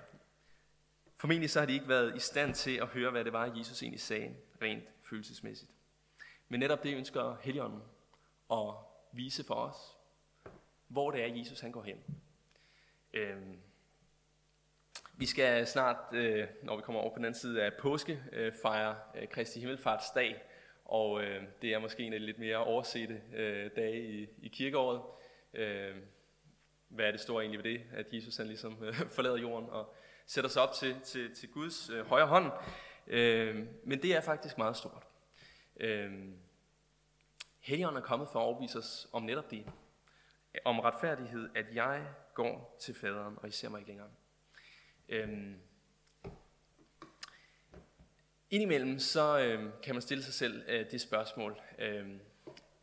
formentlig 1.17 1.49
så 1.49 1.59
har 1.59 1.65
de 1.65 1.73
ikke 1.73 1.88
været 1.88 2.15
i 2.15 2.19
stand 2.19 2.53
til 2.53 2.77
at 2.77 2.88
høre, 2.88 3.11
hvad 3.11 3.25
det 3.25 3.33
var, 3.33 3.57
Jesus 3.57 3.83
egentlig 3.83 4.01
sagde, 4.01 4.35
rent 4.61 4.83
følelsesmæssigt. 5.03 5.71
Men 6.49 6.59
netop 6.59 6.83
det 6.83 6.97
ønsker 6.97 7.38
Helligånden 7.41 7.81
at 8.51 8.73
vise 9.11 9.43
for 9.43 9.55
os, 9.55 9.97
hvor 10.88 11.11
det 11.11 11.23
er, 11.23 11.35
Jesus 11.35 11.59
han 11.59 11.71
går 11.71 11.83
hen. 11.83 12.03
Øhm, 13.13 13.59
vi 15.19 15.25
skal 15.25 15.67
snart, 15.67 15.97
øh, 16.13 16.47
når 16.63 16.75
vi 16.75 16.81
kommer 16.81 17.01
over 17.01 17.09
på 17.09 17.15
den 17.15 17.25
anden 17.25 17.39
side 17.39 17.63
af 17.63 17.73
påske, 17.73 18.23
fejre 18.61 18.95
øh, 19.15 19.21
Kristi 19.21 19.27
Kristi 19.27 19.59
Himmelfartsdag. 19.59 20.43
Og 20.85 21.23
øh, 21.23 21.43
det 21.61 21.73
er 21.73 21.79
måske 21.79 22.03
en 22.03 22.13
af 22.13 22.19
de 22.19 22.25
lidt 22.25 22.39
mere 22.39 22.57
oversete 22.57 23.21
dage 23.75 24.01
i, 24.01 24.27
i 24.41 24.47
kirkeåret. 24.47 25.01
Hvad 26.88 27.05
er 27.05 27.11
det 27.11 27.19
store 27.19 27.43
egentlig 27.43 27.63
ved 27.63 27.71
det, 27.71 27.81
at 27.93 28.05
Jesus 28.11 28.38
han 28.38 28.47
ligesom 28.47 28.77
forlader 29.15 29.38
jorden 29.38 29.69
og 29.69 29.95
sætter 30.25 30.49
sig 30.49 30.61
op 30.61 30.73
til, 30.73 30.95
til, 31.03 31.35
til 31.35 31.49
Guds 31.49 31.91
højre 32.05 32.27
hånd. 32.27 32.51
Men 33.83 34.01
det 34.01 34.15
er 34.15 34.21
faktisk 34.21 34.57
meget 34.57 34.77
stort. 34.77 35.03
Helligånden 37.59 38.03
er 38.03 38.07
kommet 38.07 38.29
for 38.31 38.39
at 38.39 38.43
overbevise 38.43 38.77
os 38.77 39.07
om 39.13 39.23
netop 39.23 39.51
det. 39.51 39.65
Om 40.65 40.79
retfærdighed, 40.79 41.49
at 41.55 41.65
jeg 41.73 42.07
går 42.33 42.77
til 42.79 42.95
faderen, 42.95 43.38
og 43.41 43.47
I 43.47 43.51
ser 43.51 43.69
mig 43.69 43.79
ikke 43.79 43.89
længere. 43.89 44.09
Øhm, 45.10 45.56
Indimellem 48.51 49.00
så 49.00 49.39
øhm, 49.39 49.72
kan 49.84 49.96
man 49.96 50.01
stille 50.01 50.24
sig 50.24 50.34
selv 50.34 50.63
øh, 50.68 50.92
det 50.92 51.01
spørgsmål, 51.01 51.62
øhm, 51.80 52.20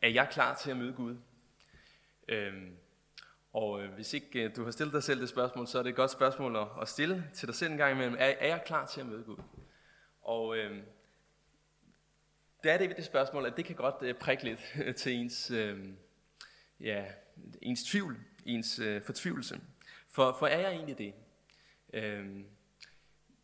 er 0.01 0.09
jeg 0.09 0.27
klar 0.31 0.55
til 0.55 0.71
at 0.71 0.77
møde 0.77 0.93
Gud? 0.93 1.17
Øhm, 2.27 2.77
og 3.53 3.81
øh, 3.81 3.93
hvis 3.93 4.13
ikke 4.13 4.43
øh, 4.43 4.55
du 4.55 4.63
har 4.63 4.71
stillet 4.71 4.93
dig 4.93 5.03
selv 5.03 5.21
det 5.21 5.29
spørgsmål, 5.29 5.67
så 5.67 5.79
er 5.79 5.83
det 5.83 5.89
et 5.89 5.95
godt 5.95 6.11
spørgsmål 6.11 6.55
at, 6.55 6.67
at 6.81 6.87
stille 6.87 7.29
til 7.33 7.47
dig 7.47 7.55
selv 7.55 7.71
en 7.71 7.77
gang 7.77 7.91
imellem. 7.91 8.15
Er, 8.19 8.25
er 8.25 8.47
jeg 8.47 8.63
klar 8.65 8.85
til 8.85 9.01
at 9.01 9.07
møde 9.07 9.23
Gud? 9.23 9.37
Og 10.21 10.57
øh, 10.57 10.83
det 12.63 12.71
er 12.71 12.77
det 12.77 12.89
ved 12.89 12.95
det 12.95 13.05
spørgsmål, 13.05 13.45
at 13.45 13.57
det 13.57 13.65
kan 13.65 13.75
godt 13.75 13.95
øh, 14.01 14.15
prikke 14.15 14.43
lidt 14.43 14.59
øh, 14.83 14.95
til 14.95 15.13
ens, 15.13 15.51
øh, 15.51 15.89
ja, 16.79 17.05
ens 17.61 17.83
tvivl, 17.83 18.17
ens 18.45 18.79
øh, 18.79 19.01
fortvivlelse. 19.01 19.61
For, 20.09 20.35
for 20.39 20.47
er 20.47 20.59
jeg 20.59 20.71
egentlig 20.71 20.97
det? 20.97 21.13
Øhm, 21.93 22.45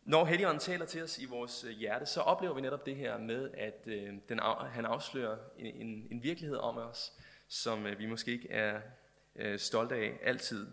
når 0.02 0.24
Helligånden 0.24 0.60
taler 0.60 0.86
til 0.86 1.02
os 1.02 1.18
i 1.18 1.24
vores 1.24 1.64
øh, 1.64 1.70
hjerte, 1.70 2.06
så 2.06 2.20
oplever 2.20 2.54
vi 2.54 2.60
netop 2.60 2.86
det 2.86 2.96
her 2.96 3.18
med, 3.18 3.50
at 3.54 3.86
øh, 3.86 4.14
den, 4.28 4.40
han 4.70 4.84
afslører 4.84 5.36
en, 5.58 5.66
en, 5.66 6.08
en 6.10 6.22
virkelighed 6.22 6.56
om 6.56 6.78
os, 6.78 7.12
som 7.48 7.86
øh, 7.86 7.98
vi 7.98 8.06
måske 8.06 8.30
ikke 8.32 8.50
er 8.50 8.80
øh, 9.36 9.58
stolte 9.58 9.94
af 9.94 10.18
altid. 10.22 10.66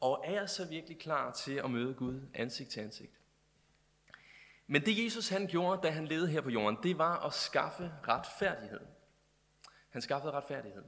Og 0.00 0.24
er 0.26 0.32
jeg 0.32 0.50
så 0.50 0.68
virkelig 0.68 0.98
klar 0.98 1.32
til 1.32 1.52
at 1.52 1.70
møde 1.70 1.94
Gud 1.94 2.20
ansigt 2.34 2.70
til 2.70 2.80
ansigt? 2.80 3.12
Men 4.66 4.82
det 4.82 5.04
Jesus 5.04 5.28
han 5.28 5.46
gjorde, 5.46 5.80
da 5.82 5.90
han 5.90 6.06
levede 6.06 6.28
her 6.28 6.40
på 6.40 6.50
jorden, 6.50 6.78
det 6.82 6.98
var 6.98 7.26
at 7.26 7.32
skaffe 7.32 7.92
retfærdighed. 8.08 8.80
Han 9.90 10.02
skaffede 10.02 10.32
retfærdighed. 10.32 10.82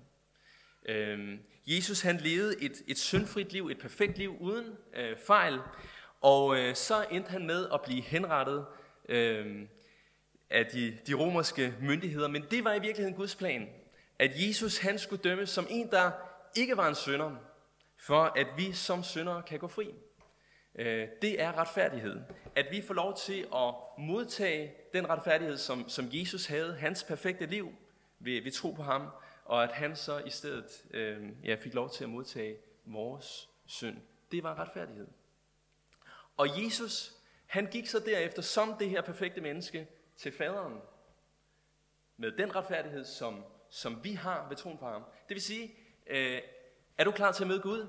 Øhm, 0.84 1.38
Jesus 1.66 2.00
han 2.00 2.16
levede 2.16 2.62
et, 2.62 2.82
et 2.86 2.98
syndfrit 2.98 3.52
liv, 3.52 3.68
et 3.68 3.78
perfekt 3.78 4.18
liv 4.18 4.36
uden 4.40 4.76
øh, 4.94 5.18
fejl, 5.26 5.60
og 6.20 6.58
øh, 6.58 6.75
så 6.75 7.06
endte 7.11 7.30
han 7.30 7.46
med 7.46 7.68
at 7.75 7.80
blive 7.82 8.02
henrettet 8.02 8.66
øh, 9.08 9.68
af 10.50 10.66
de, 10.66 10.99
de 11.06 11.14
romerske 11.14 11.75
myndigheder. 11.80 12.28
Men 12.28 12.44
det 12.50 12.64
var 12.64 12.75
i 12.75 12.80
virkeligheden 12.80 13.16
Guds 13.16 13.35
plan, 13.35 13.68
at 14.18 14.30
Jesus 14.35 14.78
han 14.78 14.99
skulle 14.99 15.23
dømmes 15.23 15.50
som 15.50 15.66
en, 15.70 15.90
der 15.90 16.11
ikke 16.56 16.76
var 16.76 16.88
en 16.88 16.94
synder, 16.94 17.37
for 17.99 18.23
at 18.23 18.46
vi 18.56 18.73
som 18.73 19.02
syndere 19.02 19.42
kan 19.42 19.58
gå 19.58 19.68
fri. 19.68 19.94
Øh, 20.75 21.08
det 21.23 21.42
er 21.42 21.58
retfærdighed. 21.58 22.20
At 22.56 22.66
vi 22.70 22.82
får 22.82 22.94
lov 22.94 23.16
til 23.16 23.46
at 23.54 23.75
modtage 23.99 24.73
den 24.92 25.08
retfærdighed, 25.08 25.56
som, 25.56 25.88
som 25.88 26.08
Jesus 26.12 26.46
havde, 26.46 26.75
hans 26.75 27.04
perfekte 27.04 27.46
liv, 27.46 27.73
ved, 28.18 28.42
ved 28.42 28.52
tro 28.52 28.70
på 28.70 28.82
ham, 28.82 29.08
og 29.44 29.62
at 29.62 29.73
han 29.73 29.96
så 29.96 30.18
i 30.26 30.30
stedet 30.30 30.85
øh, 30.90 31.28
ja, 31.44 31.54
fik 31.54 31.75
lov 31.75 31.90
til 31.90 32.04
at 32.04 32.11
modtage 32.11 32.56
vores 32.85 33.49
synd. 33.66 33.96
Det 34.32 34.42
var 34.42 34.58
retfærdighed. 34.58 35.06
Og 36.36 36.64
Jesus, 36.64 37.12
han 37.46 37.66
gik 37.66 37.86
så 37.86 37.98
derefter 37.98 38.42
som 38.42 38.76
det 38.78 38.90
her 38.90 39.00
perfekte 39.00 39.40
menneske 39.40 39.88
til 40.16 40.32
faderen. 40.32 40.80
Med 42.16 42.32
den 42.32 42.56
retfærdighed, 42.56 43.04
som, 43.04 43.44
som 43.70 44.04
vi 44.04 44.12
har 44.12 44.48
ved 44.48 44.56
troen 44.56 44.78
på 44.78 44.86
ham. 44.86 45.02
Det 45.28 45.34
vil 45.34 45.42
sige, 45.42 45.74
øh, 46.06 46.40
er 46.98 47.04
du 47.04 47.10
klar 47.10 47.32
til 47.32 47.44
at 47.44 47.48
møde 47.48 47.60
Gud? 47.60 47.86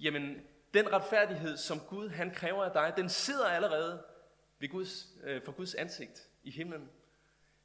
Jamen, 0.00 0.40
den 0.74 0.92
retfærdighed, 0.92 1.56
som 1.56 1.80
Gud 1.80 2.08
han 2.08 2.34
kræver 2.34 2.64
af 2.64 2.72
dig, 2.72 2.92
den 2.96 3.08
sidder 3.08 3.46
allerede 3.46 4.04
ved 4.58 4.68
Guds, 4.68 5.06
øh, 5.24 5.42
for 5.42 5.52
Guds 5.52 5.74
ansigt 5.74 6.28
i 6.42 6.50
himlen. 6.50 6.88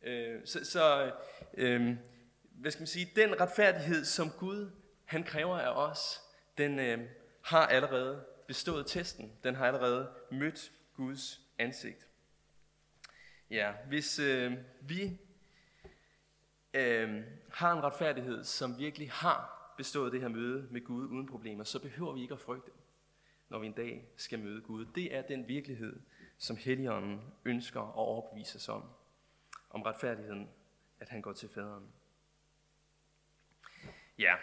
Øh, 0.01 0.41
så 0.45 0.65
så 0.65 1.11
øh, 1.53 1.95
hvad 2.41 2.71
skal 2.71 2.81
man 2.81 2.87
sige, 2.87 3.11
den 3.15 3.41
retfærdighed, 3.41 4.05
som 4.05 4.29
Gud 4.29 4.71
han 5.05 5.23
kræver 5.23 5.59
af 5.59 5.89
os, 5.89 6.21
den 6.57 6.79
øh, 6.79 6.99
har 7.41 7.67
allerede 7.67 8.25
bestået 8.47 8.87
testen. 8.87 9.31
Den 9.43 9.55
har 9.55 9.67
allerede 9.67 10.09
mødt 10.31 10.71
Guds 10.95 11.41
ansigt. 11.57 12.07
Ja, 13.49 13.73
hvis 13.87 14.19
øh, 14.19 14.57
vi 14.81 15.19
øh, 16.73 17.23
har 17.51 17.71
en 17.71 17.83
retfærdighed, 17.83 18.43
som 18.43 18.77
virkelig 18.77 19.11
har 19.11 19.73
bestået 19.77 20.11
det 20.11 20.21
her 20.21 20.27
møde 20.27 20.67
med 20.71 20.83
Gud 20.83 21.07
uden 21.07 21.27
problemer, 21.27 21.63
så 21.63 21.81
behøver 21.81 22.13
vi 22.13 22.21
ikke 22.21 22.33
at 22.33 22.39
frygte, 22.39 22.71
når 23.49 23.59
vi 23.59 23.65
en 23.65 23.73
dag 23.73 24.07
skal 24.17 24.39
møde 24.39 24.61
Gud. 24.61 24.85
Det 24.85 25.15
er 25.15 25.21
den 25.21 25.47
virkelighed, 25.47 25.99
som 26.37 26.57
Helligånden 26.57 27.21
ønsker 27.45 27.81
at 27.81 27.95
overbevise 27.95 28.55
os 28.55 28.69
om. 28.69 28.83
Om 29.69 29.81
retfærdigheden, 29.81 30.49
at 30.99 31.09
han 31.09 31.21
går 31.21 31.33
til 31.33 31.49
faderen. 31.49 31.87
Ja, 34.17 34.35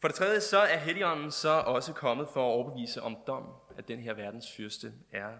for 0.00 0.08
det 0.08 0.14
tredje, 0.14 0.40
så 0.40 0.58
er 0.58 0.76
Helligånden 0.76 1.30
så 1.30 1.48
også 1.48 1.92
kommet 1.92 2.28
for 2.28 2.40
at 2.40 2.52
overbevise 2.52 3.02
om 3.02 3.16
dom, 3.26 3.44
at 3.76 3.88
den 3.88 4.00
her 4.00 4.14
verdens 4.14 4.52
fyrste 4.52 4.92
er 5.12 5.32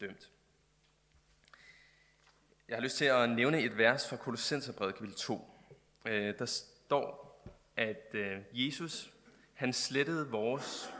dømt. 0.00 0.30
Jeg 2.68 2.76
har 2.76 2.82
lyst 2.82 2.96
til 2.96 3.04
at 3.04 3.30
nævne 3.30 3.62
et 3.62 3.78
vers 3.78 4.08
fra 4.08 4.16
Kolossenserbrevet 4.16 4.94
kapitel 4.94 5.16
2. 5.16 5.50
Øh, 6.06 6.38
der 6.38 6.46
står, 6.46 7.40
at 7.76 8.14
øh, 8.14 8.38
Jesus, 8.52 9.12
han 9.54 9.72
slettede 9.72 10.30
vores, 10.30 10.94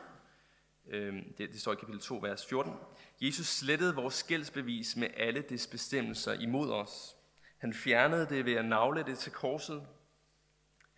øh, 0.88 1.22
det, 1.38 1.60
står 1.60 1.72
i 1.72 1.76
kapitel 1.76 2.00
2, 2.00 2.18
vers 2.22 2.46
14, 2.46 2.72
Jesus 3.20 3.46
slettede 3.46 3.94
vores 3.94 4.22
gældsbevis 4.22 4.96
med 4.96 5.08
alle 5.16 5.42
dets 5.42 5.66
bestemmelser 5.66 6.32
imod 6.32 6.70
os. 6.70 7.16
Han 7.58 7.74
fjernede 7.74 8.26
det 8.28 8.44
ved 8.44 8.54
at 8.54 8.64
navle 8.64 9.04
det 9.04 9.18
til 9.18 9.32
korset, 9.32 9.86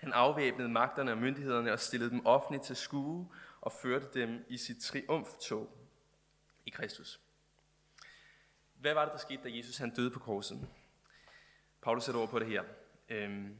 han 0.00 0.12
afvæbnede 0.12 0.68
magterne 0.68 1.12
og 1.12 1.18
myndighederne 1.18 1.72
og 1.72 1.80
stillede 1.80 2.10
dem 2.10 2.26
offentligt 2.26 2.64
til 2.64 2.76
skue 2.76 3.28
og 3.60 3.72
førte 3.72 4.20
dem 4.20 4.44
i 4.48 4.56
sit 4.56 4.82
triumftog 4.82 5.70
i 6.66 6.70
Kristus. 6.70 7.20
Hvad 8.74 8.94
var 8.94 9.04
det, 9.04 9.12
der 9.12 9.18
skete, 9.18 9.42
da 9.42 9.56
Jesus 9.56 9.76
han 9.76 9.90
døde 9.90 10.10
på 10.10 10.18
korset? 10.18 10.68
Paulus 11.82 12.04
sætter 12.04 12.20
ord 12.20 12.28
på 12.28 12.38
det 12.38 12.46
her. 12.46 12.62
Øhm, 13.08 13.56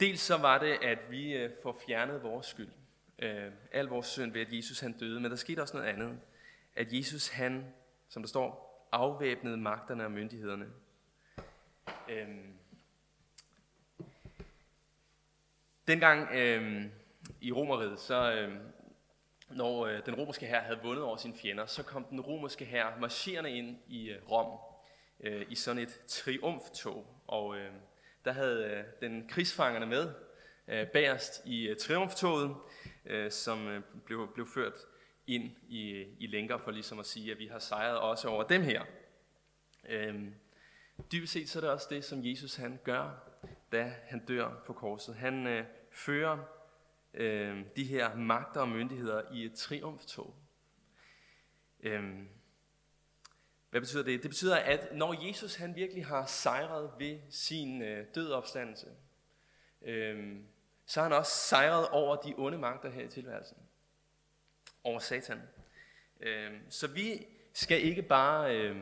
dels 0.00 0.20
så 0.20 0.36
var 0.36 0.58
det, 0.58 0.78
at 0.82 0.98
vi 1.10 1.32
øh, 1.32 1.50
får 1.62 1.80
fjernet 1.86 2.22
vores 2.22 2.46
skyld. 2.46 2.70
Øh, 3.18 3.52
al 3.72 3.86
vores 3.86 4.06
synd 4.06 4.32
ved, 4.32 4.40
at 4.40 4.52
Jesus 4.52 4.80
han 4.80 4.92
døde. 4.92 5.20
Men 5.20 5.30
der 5.30 5.36
skete 5.36 5.62
også 5.62 5.76
noget 5.76 5.88
andet. 5.88 6.20
At 6.74 6.92
Jesus 6.92 7.28
han, 7.28 7.74
som 8.08 8.22
der 8.22 8.28
står, 8.28 8.70
afvæbnede 8.92 9.56
magterne 9.56 10.04
og 10.04 10.12
myndighederne. 10.12 10.66
Øhm, 12.08 12.59
Dengang 15.90 16.28
øh, 16.34 16.84
i 17.40 17.52
Romeriet, 17.52 18.00
så 18.00 18.32
øh, 18.32 18.54
når 19.50 19.86
øh, 19.86 20.06
den 20.06 20.14
romerske 20.14 20.46
hær 20.46 20.60
havde 20.60 20.78
vundet 20.82 21.04
over 21.04 21.16
sine 21.16 21.34
fjender, 21.42 21.66
så 21.66 21.82
kom 21.82 22.04
den 22.04 22.20
romerske 22.20 22.64
hær 22.64 22.98
marcherende 23.00 23.50
ind 23.50 23.76
i 23.88 24.10
øh, 24.10 24.30
Rom 24.30 24.58
øh, 25.20 25.46
i 25.48 25.54
sådan 25.54 25.82
et 25.82 26.00
triumftog. 26.06 27.06
Og 27.26 27.56
øh, 27.56 27.72
der 28.24 28.32
havde 28.32 28.64
øh, 28.64 28.84
den 29.00 29.28
krigsfangerne 29.28 29.86
med 29.86 30.14
øh, 30.68 30.86
bagerst 30.86 31.42
i 31.44 31.68
øh, 31.68 31.76
triumftoget, 31.76 32.56
øh, 33.06 33.30
som 33.30 33.68
øh, 33.68 33.82
blev, 34.04 34.28
blev 34.34 34.46
ført 34.54 34.78
ind 35.26 35.50
i, 35.68 36.04
i 36.18 36.26
lænker 36.26 36.58
for 36.58 36.70
ligesom 36.70 36.98
at 36.98 37.06
sige, 37.06 37.32
at 37.32 37.38
vi 37.38 37.46
har 37.46 37.58
sejret 37.58 37.98
også 37.98 38.28
over 38.28 38.42
dem 38.42 38.62
her. 38.62 38.82
Øh, 39.88 40.14
dybest 41.12 41.32
set 41.32 41.48
så 41.48 41.58
er 41.58 41.60
det 41.60 41.70
også 41.70 41.86
det, 41.90 42.04
som 42.04 42.24
Jesus 42.24 42.56
han 42.56 42.80
gør, 42.84 43.29
da 43.72 43.94
han 44.04 44.24
dør 44.24 44.62
på 44.66 44.72
korset. 44.72 45.14
Han 45.14 45.46
øh, 45.46 45.64
fører 45.90 46.38
øh, 47.14 47.66
de 47.76 47.84
her 47.84 48.14
magter 48.14 48.60
og 48.60 48.68
myndigheder 48.68 49.22
i 49.32 49.44
et 49.44 49.54
triumftog. 49.54 50.34
Øh, 51.80 52.22
hvad 53.70 53.80
betyder 53.80 54.02
det? 54.02 54.22
Det 54.22 54.30
betyder, 54.30 54.56
at 54.56 54.88
når 54.92 55.26
Jesus 55.26 55.54
han 55.54 55.74
virkelig 55.74 56.06
har 56.06 56.26
sejret 56.26 56.90
ved 56.98 57.18
sin 57.30 57.82
øh, 57.82 58.06
død 58.14 58.30
opstandelse, 58.30 58.86
øh, 59.82 60.36
så 60.86 61.00
har 61.00 61.08
han 61.08 61.18
også 61.18 61.32
sejret 61.32 61.88
over 61.88 62.16
de 62.16 62.34
onde 62.36 62.58
magter 62.58 62.90
her 62.90 63.04
i 63.04 63.08
tilværelsen. 63.08 63.56
Over 64.84 64.98
Satan. 64.98 65.40
Øh, 66.20 66.52
så 66.68 66.86
vi 66.86 67.26
skal 67.52 67.82
ikke 67.82 68.02
bare 68.02 68.56
øh, 68.56 68.76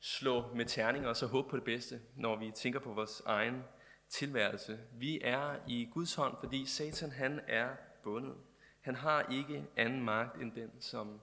slå 0.00 0.54
med 0.54 0.64
terninger 0.64 1.08
og 1.08 1.16
så 1.16 1.26
håbe 1.26 1.50
på 1.50 1.56
det 1.56 1.64
bedste, 1.64 2.00
når 2.16 2.36
vi 2.36 2.50
tænker 2.50 2.80
på 2.80 2.92
vores 2.92 3.22
egen 3.26 3.64
tilværelse. 4.08 4.80
Vi 4.92 5.20
er 5.22 5.56
i 5.66 5.88
Guds 5.92 6.14
hånd, 6.14 6.36
fordi 6.40 6.66
Satan 6.66 7.10
han 7.10 7.40
er 7.46 7.76
bundet. 8.02 8.36
Han 8.80 8.94
har 8.94 9.22
ikke 9.22 9.66
anden 9.76 10.04
magt 10.04 10.36
end 10.36 10.52
den, 10.52 10.80
som 10.80 11.20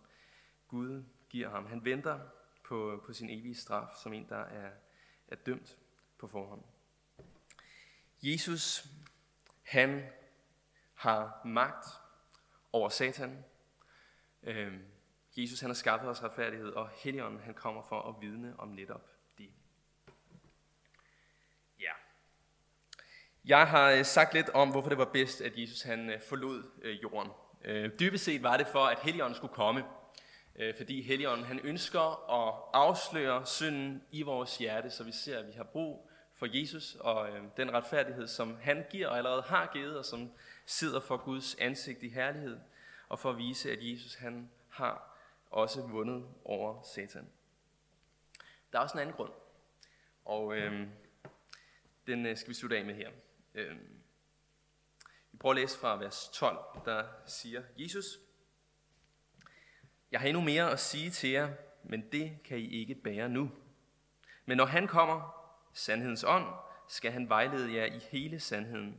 Gud 0.68 1.04
giver 1.30 1.50
ham. 1.50 1.66
Han 1.66 1.86
venter 1.86 2.20
på, 2.64 3.04
på 3.06 3.14
sin 3.14 3.30
evige 3.30 3.56
straf, 3.56 3.88
som 4.04 4.14
en, 4.14 4.30
der 4.30 4.44
er, 4.46 4.72
er 5.28 5.36
dømt 5.36 5.78
på 6.18 6.28
forhånd. 6.28 6.64
Jesus, 8.22 8.86
han 9.62 10.04
har 10.94 11.42
magt 11.46 11.86
over 12.72 12.90
Satan. 12.90 13.46
Øhm, 14.44 14.86
Jesus, 15.38 15.60
han 15.60 15.70
har 15.70 15.76
skaffet 15.76 16.10
os 16.10 16.24
retfærdighed, 16.24 16.70
og 16.70 16.90
Helligånden, 16.90 17.40
han 17.40 17.54
kommer 17.54 17.84
for 17.84 18.02
at 18.02 18.16
vidne 18.22 18.60
om 18.60 18.68
netop 18.68 19.15
Jeg 23.48 23.68
har 23.68 23.92
øh, 23.92 24.06
sagt 24.06 24.34
lidt 24.34 24.50
om, 24.50 24.70
hvorfor 24.70 24.90
det 24.90 24.98
var 24.98 25.06
bedst, 25.14 25.42
at 25.42 25.58
Jesus 25.58 25.82
han 25.82 26.10
øh, 26.10 26.22
forlod 26.22 26.64
øh, 26.82 27.02
jorden. 27.04 27.32
Dybest 28.00 28.24
set 28.24 28.44
var 28.44 28.58
det 28.58 28.68
for, 28.68 28.80
at 28.80 29.00
Helligånden 29.00 29.36
skulle 29.36 29.54
komme. 29.54 29.84
Fordi 30.78 31.02
Helligånden 31.02 31.46
han 31.46 31.60
ønsker 31.64 32.32
at 32.32 32.70
afsløre 32.74 33.46
synden 33.46 34.04
i 34.12 34.22
vores 34.22 34.58
hjerte, 34.58 34.90
så 34.90 35.04
vi 35.04 35.12
ser, 35.12 35.40
at 35.40 35.48
vi 35.48 35.52
har 35.52 35.64
brug 35.64 36.10
for 36.34 36.48
Jesus 36.60 36.96
og 36.96 37.30
den 37.58 37.74
retfærdighed, 37.74 38.28
som 38.28 38.58
han 38.62 38.86
giver 38.90 39.08
og 39.08 39.18
allerede 39.18 39.42
har 39.42 39.70
givet, 39.74 39.98
og 39.98 40.06
som 40.06 40.32
sidder 40.66 41.00
for 41.00 41.18
Guds 41.18 41.56
ansigt 41.56 42.04
i 42.04 42.10
herlighed, 42.10 42.58
og 43.10 43.20
for 43.20 43.30
at 43.30 43.38
vise, 43.38 43.72
at 43.72 43.78
Jesus 43.82 44.16
han 44.16 44.50
har 44.70 45.18
også 45.52 45.82
vundet 45.82 46.26
over 46.46 46.82
Satan. 46.82 47.28
Der 48.72 48.80
er 48.80 48.84
også 48.84 48.98
en 48.98 49.02
anden 49.02 49.16
grund, 49.16 49.32
og 50.26 50.58
øh, 50.58 50.88
den 52.08 52.38
skal 52.38 52.50
vi 52.50 52.54
slutte 52.54 52.78
af 52.78 52.86
med 52.86 52.96
her. 52.96 53.10
Øh, 53.56 53.76
vi 55.32 55.38
prøver 55.38 55.56
at 55.56 55.62
læse 55.62 55.80
fra 55.80 55.98
vers 55.98 56.30
12, 56.34 56.58
der 56.86 57.08
siger 57.26 57.64
Jesus, 57.78 58.06
Jeg 60.12 60.20
har 60.20 60.28
endnu 60.28 60.42
mere 60.42 60.72
at 60.72 60.80
sige 60.80 61.10
til 61.10 61.30
jer, 61.30 61.54
men 61.84 62.12
det 62.12 62.38
kan 62.44 62.58
I 62.58 62.68
ikke 62.68 62.96
bære 62.96 63.30
nu. 63.30 63.52
Men 64.46 64.58
når 64.58 64.66
han 64.66 64.88
kommer, 64.88 65.46
sandhedens 65.74 66.24
ånd, 66.24 66.46
skal 66.88 67.12
han 67.12 67.30
vejlede 67.30 67.76
jer 67.76 67.86
i 67.86 68.00
hele 68.00 68.40
sandheden. 68.40 68.98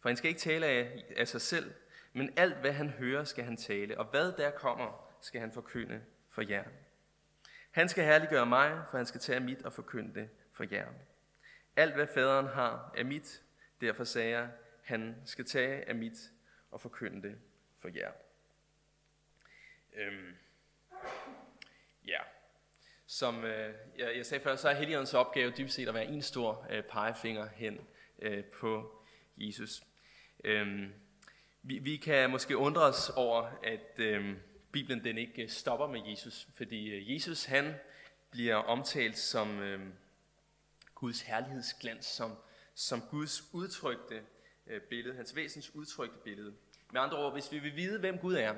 For 0.00 0.08
han 0.08 0.16
skal 0.16 0.28
ikke 0.28 0.40
tale 0.40 0.66
af, 0.66 1.04
af 1.16 1.28
sig 1.28 1.40
selv, 1.40 1.74
men 2.12 2.30
alt 2.36 2.56
hvad 2.56 2.72
han 2.72 2.88
hører, 2.88 3.24
skal 3.24 3.44
han 3.44 3.56
tale, 3.56 3.98
og 3.98 4.04
hvad 4.04 4.32
der 4.32 4.50
kommer, 4.50 5.16
skal 5.20 5.40
han 5.40 5.52
forkynde 5.52 6.02
for 6.30 6.42
jer. 6.42 6.64
Han 7.70 7.88
skal 7.88 8.04
herliggøre 8.04 8.46
mig, 8.46 8.82
for 8.90 8.96
han 8.96 9.06
skal 9.06 9.20
tage 9.20 9.40
mit 9.40 9.62
og 9.62 9.72
forkynde 9.72 10.20
det 10.20 10.28
for 10.52 10.64
jer. 10.70 10.86
Alt 11.76 11.94
hvad 11.94 12.06
faderen 12.06 12.46
har 12.46 12.92
er 12.96 13.04
mit, 13.04 13.42
derfor 13.82 14.04
sagde 14.04 14.30
jeg, 14.30 14.50
han 14.82 15.16
skal 15.24 15.44
tage 15.44 15.88
af 15.88 15.94
mit 15.94 16.32
og 16.70 16.80
forkynde 16.80 17.28
det 17.28 17.38
for 17.78 17.88
jer. 17.94 18.12
Øhm, 19.94 20.36
ja, 22.06 22.18
som 23.06 23.44
øh, 23.44 23.74
jeg, 23.98 24.16
jeg 24.16 24.26
sagde 24.26 24.44
før, 24.44 24.56
så 24.56 24.68
er 24.68 24.74
Helligåndens 24.74 25.14
opgave 25.14 25.52
dybest 25.58 25.74
set 25.74 25.88
at 25.88 25.94
være 25.94 26.06
en 26.06 26.22
stor 26.22 26.66
øh, 26.70 26.82
pegefinger 26.82 27.48
hen 27.48 27.80
øh, 28.18 28.44
på 28.44 29.02
Jesus. 29.36 29.82
Øhm, 30.44 30.92
vi, 31.62 31.78
vi 31.78 31.96
kan 31.96 32.30
måske 32.30 32.56
undre 32.56 32.82
os 32.82 33.10
over, 33.10 33.50
at 33.62 33.98
øh, 33.98 34.36
Bibelen 34.72 35.04
den 35.04 35.18
ikke 35.18 35.42
øh, 35.42 35.48
stopper 35.48 35.86
med 35.86 36.00
Jesus, 36.06 36.48
fordi 36.54 36.90
øh, 36.90 37.14
Jesus 37.14 37.44
han 37.44 37.74
bliver 38.30 38.56
omtalt 38.56 39.18
som 39.18 39.60
øh, 39.60 39.80
Guds 40.94 41.20
herlighedsglans, 41.20 42.06
som, 42.06 42.36
som 42.74 43.02
Guds 43.10 43.42
udtrykte 43.52 44.22
øh, 44.66 44.80
billede, 44.80 45.16
hans 45.16 45.36
væsens 45.36 45.74
udtrykte 45.74 46.18
billede. 46.24 46.54
Med 46.92 47.00
andre 47.00 47.18
ord, 47.18 47.32
hvis 47.32 47.52
vi 47.52 47.58
vil 47.58 47.76
vide, 47.76 47.98
hvem 47.98 48.18
Gud 48.18 48.34
er, 48.34 48.54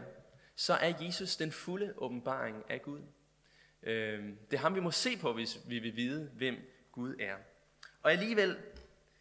så 0.57 0.74
er 0.74 0.92
Jesus 1.00 1.37
den 1.37 1.53
fulde 1.53 1.94
åbenbaring 1.96 2.64
af 2.70 2.83
Gud. 2.83 3.00
Øh, 3.83 4.24
det 4.50 4.57
er 4.57 4.61
ham, 4.61 4.74
vi 4.74 4.81
må 4.81 4.90
se 4.90 5.16
på, 5.16 5.33
hvis 5.33 5.59
vi 5.68 5.79
vil 5.79 5.96
vide, 5.96 6.31
hvem 6.35 6.57
Gud 6.92 7.16
er. 7.20 7.37
Og 8.03 8.12
alligevel, 8.12 8.59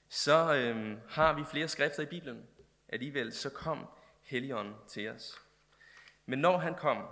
så 0.09 0.53
øh, 0.53 0.97
har 1.09 1.33
vi 1.33 1.43
flere 1.51 1.67
skrifter 1.67 2.03
i 2.03 2.05
Bibelen. 2.05 2.47
Alligevel, 2.89 3.33
så 3.33 3.49
kom 3.49 3.87
Helligånden 4.23 4.75
til 4.87 5.09
os. 5.09 5.35
Men 6.25 6.39
når 6.39 6.57
han 6.57 6.75
kom, 6.75 7.07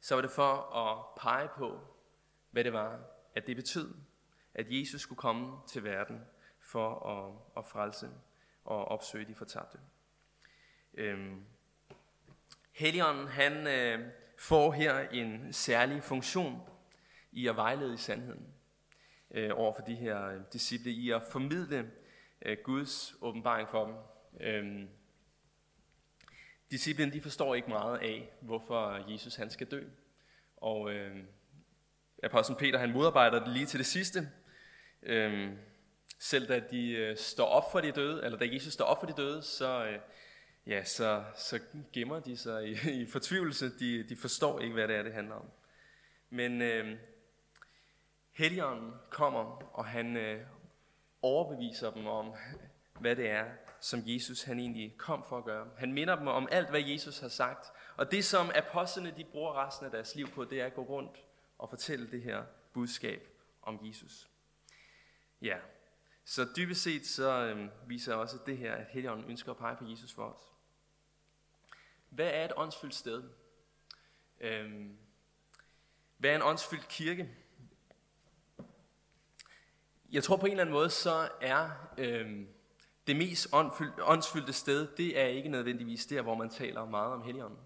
så 0.00 0.14
var 0.14 0.22
det 0.22 0.30
for 0.30 0.76
at 0.76 1.20
pege 1.20 1.48
på, 1.56 1.80
hvad 2.50 2.64
det 2.64 2.72
var, 2.72 3.00
at 3.34 3.46
det 3.46 3.56
betød, 3.56 3.94
at 4.54 4.66
Jesus 4.68 5.00
skulle 5.00 5.18
komme 5.18 5.56
til 5.68 5.84
verden 5.84 6.20
for 6.68 7.08
at, 7.08 7.34
at 7.58 7.66
frelse 7.66 8.10
og 8.64 8.84
opsøge 8.84 9.24
de 9.24 9.34
fortabte. 9.34 9.78
Øhm, 10.94 11.44
Helligånden, 12.72 13.28
han 13.28 13.66
øh, 13.66 14.12
får 14.38 14.72
her 14.72 14.98
en 14.98 15.52
særlig 15.52 16.02
funktion 16.02 16.60
i 17.32 17.48
at 17.48 17.56
vejlede 17.56 17.94
i 17.94 17.96
sandheden 17.96 18.46
øh, 19.30 19.50
over 19.54 19.72
for 19.72 19.82
de 19.82 19.94
her 19.94 20.24
øh, 20.24 20.40
disciple, 20.52 20.90
i 20.90 21.10
at 21.10 21.22
formidle 21.30 21.90
øh, 22.42 22.56
Guds 22.64 23.14
åbenbaring 23.20 23.68
for 23.68 23.86
dem. 23.86 23.94
Øhm, 24.40 24.88
disciplen, 26.70 27.12
de 27.12 27.20
forstår 27.20 27.54
ikke 27.54 27.68
meget 27.68 27.98
af, 27.98 28.30
hvorfor 28.40 29.10
Jesus 29.12 29.34
han 29.34 29.50
skal 29.50 29.66
dø. 29.66 29.84
Og 30.56 30.92
øh, 30.92 31.16
apostlen 32.22 32.58
Peter, 32.58 32.78
han 32.78 32.92
modarbejder 32.92 33.44
det 33.44 33.52
lige 33.52 33.66
til 33.66 33.78
det 33.78 33.86
sidste. 33.86 34.30
Øh, 35.02 35.52
selv 36.18 36.48
da 36.48 36.60
de 36.70 36.90
øh, 36.90 37.16
står 37.16 37.46
op 37.46 37.72
for 37.72 37.80
de 37.80 37.92
døde, 37.92 38.24
eller 38.24 38.38
da 38.38 38.48
Jesus 38.52 38.72
står 38.72 38.84
op 38.84 39.00
for 39.00 39.06
de 39.06 39.12
døde, 39.12 39.42
så, 39.42 39.84
øh, 39.84 39.98
ja, 40.66 40.84
så, 40.84 41.24
så 41.36 41.60
gemmer 41.92 42.20
de 42.20 42.36
sig 42.36 42.68
i, 42.68 42.76
i 43.02 43.06
fortvivlelse. 43.06 43.78
De, 43.78 44.02
de 44.02 44.16
forstår 44.16 44.60
ikke, 44.60 44.74
hvad 44.74 44.88
det 44.88 44.96
er, 44.96 45.02
det 45.02 45.12
handler 45.12 45.34
om. 45.34 45.50
Men 46.30 46.62
øh, 46.62 46.98
Helligånden 48.32 48.92
kommer, 49.10 49.44
og 49.72 49.84
han 49.84 50.16
øh, 50.16 50.40
overbeviser 51.22 51.90
dem 51.90 52.06
om, 52.06 52.34
hvad 53.00 53.16
det 53.16 53.30
er, 53.30 53.44
som 53.80 54.02
Jesus 54.06 54.42
han 54.42 54.58
egentlig 54.58 54.94
kom 54.98 55.24
for 55.28 55.38
at 55.38 55.44
gøre. 55.44 55.68
Han 55.78 55.92
minder 55.92 56.16
dem 56.16 56.26
om 56.26 56.48
alt, 56.50 56.70
hvad 56.70 56.80
Jesus 56.80 57.18
har 57.18 57.28
sagt. 57.28 57.66
Og 57.96 58.10
det, 58.10 58.24
som 58.24 58.50
apostlene 58.54 59.14
de 59.16 59.24
bruger 59.24 59.66
resten 59.66 59.86
af 59.86 59.92
deres 59.92 60.14
liv 60.14 60.28
på, 60.28 60.44
det 60.44 60.60
er 60.60 60.66
at 60.66 60.74
gå 60.74 60.82
rundt 60.82 61.24
og 61.58 61.68
fortælle 61.70 62.10
det 62.10 62.22
her 62.22 62.44
budskab 62.72 63.28
om 63.62 63.80
Jesus. 63.82 64.28
Ja, 65.42 65.56
så 66.28 66.48
dybest 66.56 66.82
set 66.82 67.06
så 67.06 67.44
øh, 67.44 67.68
viser 67.86 68.14
også 68.14 68.38
det 68.46 68.58
her, 68.58 68.74
at 68.74 68.86
Helligånden 68.90 69.30
ønsker 69.30 69.50
at 69.50 69.58
pege 69.58 69.76
på 69.76 69.84
Jesus 69.84 70.12
for 70.12 70.24
os. 70.24 70.42
Hvad 72.08 72.30
er 72.32 72.44
et 72.44 72.52
åndsfyldt 72.56 72.94
sted? 72.94 73.22
Øh, 74.40 74.86
hvad 76.16 76.30
er 76.30 76.36
en 76.36 76.42
åndsfyldt 76.42 76.88
kirke? 76.88 77.30
Jeg 80.12 80.22
tror 80.24 80.36
på 80.36 80.46
en 80.46 80.52
eller 80.52 80.62
anden 80.62 80.72
måde, 80.72 80.90
så 80.90 81.28
er 81.40 81.70
øh, 81.98 82.46
det 83.06 83.16
mest 83.16 83.48
åndsfyldte 84.02 84.52
sted, 84.52 84.88
det 84.96 85.20
er 85.20 85.26
ikke 85.26 85.48
nødvendigvis 85.48 86.06
der, 86.06 86.22
hvor 86.22 86.34
man 86.34 86.50
taler 86.50 86.84
meget 86.84 87.12
om 87.12 87.22
Helligånden. 87.22 87.60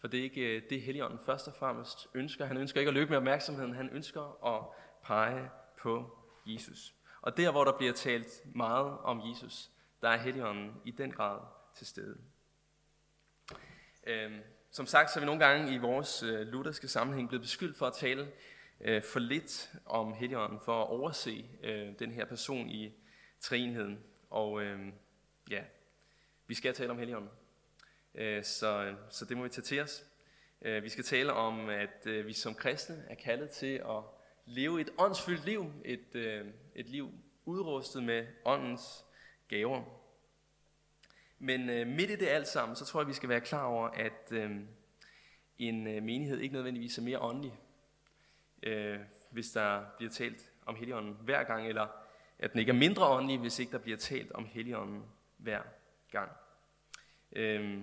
For 0.00 0.08
det 0.08 0.20
er 0.20 0.24
ikke 0.24 0.56
øh, 0.56 0.62
det, 0.70 0.82
Helligånden 0.82 1.18
først 1.26 1.48
og 1.48 1.54
fremmest 1.54 2.06
ønsker. 2.14 2.44
Han 2.46 2.56
ønsker 2.56 2.80
ikke 2.80 2.88
at 2.88 2.94
løbe 2.94 3.10
med 3.10 3.16
opmærksomheden, 3.16 3.74
han 3.74 3.90
ønsker 3.90 4.44
at 4.56 4.66
pege 5.02 5.50
på 5.78 6.18
Jesus. 6.46 6.97
Og 7.20 7.36
der, 7.36 7.50
hvor 7.50 7.64
der 7.64 7.72
bliver 7.78 7.92
talt 7.92 8.42
meget 8.54 8.98
om 8.98 9.30
Jesus, 9.30 9.70
der 10.02 10.08
er 10.08 10.16
Helligånden 10.16 10.72
i 10.84 10.90
den 10.90 11.12
grad 11.12 11.40
til 11.74 11.86
stede. 11.86 12.18
Øhm, 14.06 14.40
som 14.72 14.86
sagt, 14.86 15.10
så 15.10 15.18
er 15.18 15.20
vi 15.20 15.26
nogle 15.26 15.44
gange 15.44 15.74
i 15.74 15.78
vores 15.78 16.22
øh, 16.22 16.40
lutherske 16.40 16.88
sammenhæng 16.88 17.28
blevet 17.28 17.42
beskyldt 17.42 17.76
for 17.76 17.86
at 17.86 17.92
tale 17.92 18.32
øh, 18.80 19.02
for 19.02 19.18
lidt 19.18 19.72
om 19.86 20.12
Helligånden, 20.12 20.60
for 20.64 20.82
at 20.82 20.88
overse 20.88 21.46
øh, 21.62 21.98
den 21.98 22.10
her 22.10 22.24
person 22.24 22.68
i 22.68 22.92
træenheden. 23.40 23.98
Og 24.30 24.62
øh, 24.62 24.78
ja, 25.50 25.62
vi 26.46 26.54
skal 26.54 26.74
tale 26.74 26.90
om 26.90 26.98
Helligånden. 26.98 27.30
Øh, 28.14 28.44
så, 28.44 28.94
så 29.10 29.24
det 29.24 29.36
må 29.36 29.42
vi 29.42 29.48
tage 29.48 29.62
til 29.62 29.80
os. 29.80 30.04
Øh, 30.62 30.82
vi 30.82 30.88
skal 30.88 31.04
tale 31.04 31.32
om, 31.32 31.68
at 31.68 32.06
øh, 32.06 32.26
vi 32.26 32.32
som 32.32 32.54
kristne 32.54 33.04
er 33.08 33.14
kaldet 33.14 33.50
til 33.50 33.74
at 33.74 34.02
leve 34.46 34.80
et 34.80 34.90
åndsfyldt 34.98 35.44
liv. 35.44 35.72
Et, 35.84 36.14
øh, 36.14 36.46
et 36.78 36.88
liv 36.88 37.12
udrustet 37.44 38.02
med 38.02 38.26
åndens 38.44 39.04
gaver. 39.48 39.84
Men 41.38 41.70
øh, 41.70 41.86
midt 41.86 42.10
i 42.10 42.16
det 42.16 42.28
alt 42.28 42.48
sammen, 42.48 42.76
så 42.76 42.84
tror 42.84 43.00
jeg, 43.00 43.08
vi 43.08 43.12
skal 43.12 43.28
være 43.28 43.40
klar 43.40 43.64
over, 43.64 43.88
at 43.88 44.32
øh, 44.32 44.50
en 45.58 45.86
øh, 45.86 46.02
menighed 46.02 46.38
ikke 46.38 46.54
nødvendigvis 46.54 46.98
er 46.98 47.02
mere 47.02 47.18
åndelig, 47.18 47.54
øh, 48.62 49.00
hvis 49.30 49.50
der 49.50 49.84
bliver 49.96 50.10
talt 50.10 50.52
om 50.66 50.76
Helligånden 50.76 51.16
hver 51.20 51.44
gang, 51.44 51.68
eller 51.68 51.86
at 52.38 52.52
den 52.52 52.60
ikke 52.60 52.70
er 52.70 52.76
mindre 52.76 53.08
åndelig, 53.08 53.38
hvis 53.38 53.58
ikke 53.58 53.72
der 53.72 53.78
bliver 53.78 53.98
talt 53.98 54.32
om 54.32 54.44
Helligånden 54.44 55.02
hver 55.36 55.62
gang. 56.10 56.30
Øh, 57.32 57.82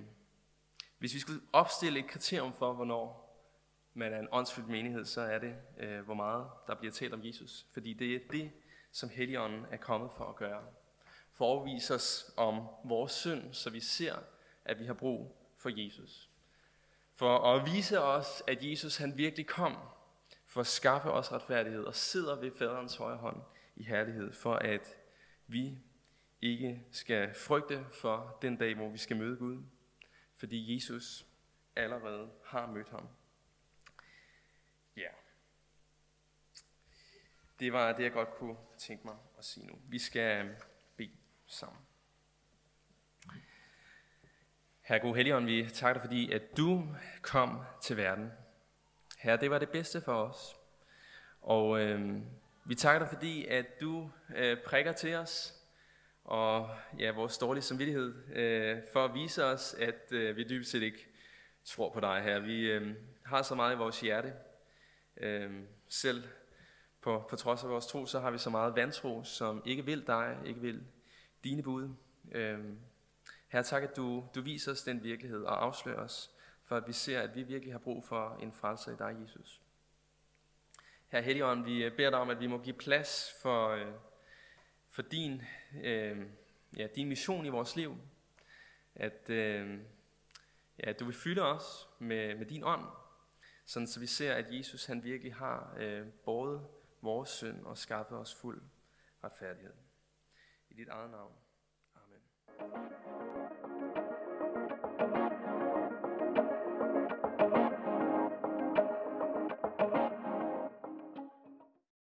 hvis 0.98 1.14
vi 1.14 1.20
skulle 1.20 1.42
opstille 1.54 2.00
et 2.00 2.08
kriterium 2.08 2.54
for, 2.54 2.74
hvornår 2.74 3.26
man 3.94 4.14
er 4.14 4.20
en 4.20 4.28
åndsfyldt 4.32 4.70
menighed, 4.70 5.06
så 5.06 5.22
er 5.22 5.40
det, 5.40 5.56
øh, 5.80 6.02
hvor 6.02 6.14
meget 6.14 6.48
der 6.68 6.76
bliver 6.76 6.92
talt 6.92 7.14
om 7.14 7.26
Jesus. 7.26 7.66
Fordi 7.74 7.94
det 7.94 8.16
er 8.16 8.20
det, 8.32 8.52
som 8.96 9.10
Helligånden 9.10 9.66
er 9.72 9.78
kommet 9.78 10.12
for 10.18 10.26
at 10.26 10.36
gøre. 10.36 10.64
For 11.32 11.62
at 11.62 11.92
os 11.92 12.34
om 12.38 12.68
vores 12.84 13.12
synd, 13.12 13.54
så 13.54 13.70
vi 13.70 13.80
ser, 13.80 14.16
at 14.66 14.80
vi 14.80 14.86
har 14.86 14.94
brug 14.94 15.38
for 15.58 15.70
Jesus. 15.70 16.30
For 17.14 17.40
at 17.40 17.66
vise 17.66 18.00
os, 18.00 18.44
at 18.48 18.64
Jesus 18.64 18.98
han 18.98 19.18
virkelig 19.18 19.48
kom 19.48 19.78
for 20.46 20.62
at 20.62 20.68
skaffe 20.68 21.12
os 21.12 21.32
retfærdighed 21.32 21.84
og 21.84 21.96
sidder 21.96 22.36
ved 22.36 22.52
faderens 22.52 22.96
højre 22.96 23.18
hånd 23.18 23.42
i 23.76 23.84
herlighed, 23.84 24.34
for 24.34 24.56
at 24.56 24.98
vi 25.48 25.78
ikke 26.42 26.86
skal 26.92 27.34
frygte 27.34 27.86
for 27.94 28.38
den 28.42 28.58
dag, 28.58 28.76
hvor 28.76 28.90
vi 28.90 28.98
skal 28.98 29.18
møde 29.18 29.38
Gud, 29.38 29.64
fordi 30.36 30.76
Jesus 30.76 31.26
allerede 31.76 32.30
har 32.46 32.68
mødt 32.68 32.90
ham. 32.90 33.08
Ja. 34.98 35.10
Det 37.60 37.74
var 37.74 37.92
det, 37.92 38.04
jeg 38.04 38.12
godt 38.12 38.36
kunne 38.36 38.58
tænke 38.78 39.08
mig 39.08 39.16
at 39.38 39.46
sige 39.46 39.68
nu. 39.68 39.74
Vi 39.90 40.00
skal 40.00 40.46
øhm, 40.46 40.56
bede 40.98 41.12
sammen. 41.46 41.82
Herre 44.82 45.00
god 45.00 45.16
Helligånd, 45.16 45.46
vi 45.46 45.70
takker 45.70 46.02
dig, 46.02 46.08
fordi 46.08 46.32
at 46.32 46.58
du 46.58 46.88
kom 47.22 47.60
til 47.82 47.98
verden. 47.98 48.32
Herre, 49.18 49.38
det 49.38 49.52
var 49.52 49.60
det 49.60 49.70
bedste 49.70 50.02
for 50.02 50.24
os. 50.24 50.56
Og 51.42 51.82
øh, 51.82 52.22
vi 52.66 52.76
takker 52.76 53.00
dig, 53.00 53.14
fordi 53.14 53.46
at 53.46 53.82
du 53.82 54.12
øh, 54.36 54.58
prikker 54.66 54.92
til 54.92 55.16
os, 55.16 55.54
og 56.24 56.70
ja, 57.00 57.12
vores 57.12 57.38
dårlige 57.38 57.64
samvittighed, 57.64 58.36
øh, 58.36 58.82
for 58.94 59.06
at 59.06 59.14
vise 59.14 59.46
os, 59.46 59.74
at 59.74 60.12
øh, 60.12 60.38
vi 60.38 60.44
dybest 60.44 60.72
set 60.72 60.82
ikke 60.84 61.08
tror 61.64 61.94
på 61.94 62.00
dig 62.00 62.22
her. 62.24 62.40
Vi 62.40 62.72
øh, 62.72 62.96
har 63.26 63.42
så 63.42 63.56
meget 63.56 63.76
i 63.76 63.78
vores 63.78 64.02
hjerte. 64.02 64.34
Øh, 65.18 65.64
selv 65.88 66.24
på, 67.06 67.24
på 67.30 67.36
trods 67.36 67.64
af 67.64 67.70
vores 67.70 67.88
tro, 67.88 68.06
så 68.06 68.20
har 68.20 68.32
vi 68.32 68.38
så 68.38 68.50
meget 68.50 68.76
vantro, 68.76 69.24
som 69.24 69.62
ikke 69.66 69.86
vil 69.86 70.08
dig, 70.08 70.38
ikke 70.46 70.60
vil 70.60 70.84
dine 71.44 71.64
bud. 71.64 71.90
Øhm, 72.32 72.80
Herre, 73.48 73.64
tak, 73.64 73.84
at 73.84 73.96
du, 73.96 74.24
du 74.36 74.42
viser 74.42 74.72
os 74.72 74.84
den 74.84 75.04
virkelighed 75.04 75.44
og 75.44 75.64
afslører 75.64 76.00
os 76.00 76.32
for 76.64 76.78
at 76.78 76.88
vi 76.88 76.94
ser, 76.94 77.22
at 77.22 77.36
vi 77.36 77.44
virkelig 77.44 77.74
har 77.74 77.80
brug 77.80 78.04
for 78.04 78.38
en 78.42 78.52
frelser 78.52 78.92
i 78.92 78.96
dig, 78.96 79.18
Jesus. 79.24 79.62
Herre 81.08 81.24
Helligånd, 81.24 81.66
vi 81.66 81.84
øh, 81.84 81.96
beder 81.96 82.10
dig 82.10 82.20
om, 82.20 82.30
at 82.30 82.40
vi 82.40 82.48
må 82.48 82.58
give 82.58 82.76
plads 82.76 83.36
for, 83.42 83.70
øh, 83.70 83.94
for 84.90 85.02
din, 85.02 85.42
øh, 85.84 86.18
ja, 86.78 86.88
din 86.96 87.08
mission 87.08 87.46
i 87.46 87.50
vores 87.50 87.76
liv. 87.76 87.98
At, 88.96 89.30
øh, 89.30 89.80
ja, 90.80 90.90
at 90.90 91.00
du 91.00 91.06
vil 91.06 91.16
fylde 91.16 91.42
os 91.42 91.90
med, 92.00 92.36
med 92.36 92.46
din 92.46 92.64
ånd, 92.64 92.86
sådan 93.66 93.88
så 93.88 94.00
vi 94.00 94.08
ser, 94.08 94.34
at 94.34 94.46
Jesus 94.50 94.86
han 94.86 95.04
virkelig 95.04 95.34
har 95.34 95.76
øh, 95.80 96.08
båret 96.26 96.68
vores 97.06 97.30
synd 97.30 97.66
og 97.66 97.78
skaffe 97.78 98.16
os 98.16 98.36
fuld 98.36 98.62
retfærdighed. 99.24 99.74
I 100.70 100.74
dit 100.74 100.88
eget 100.88 101.12
navn. 101.12 101.34
Amen. 101.96 103.45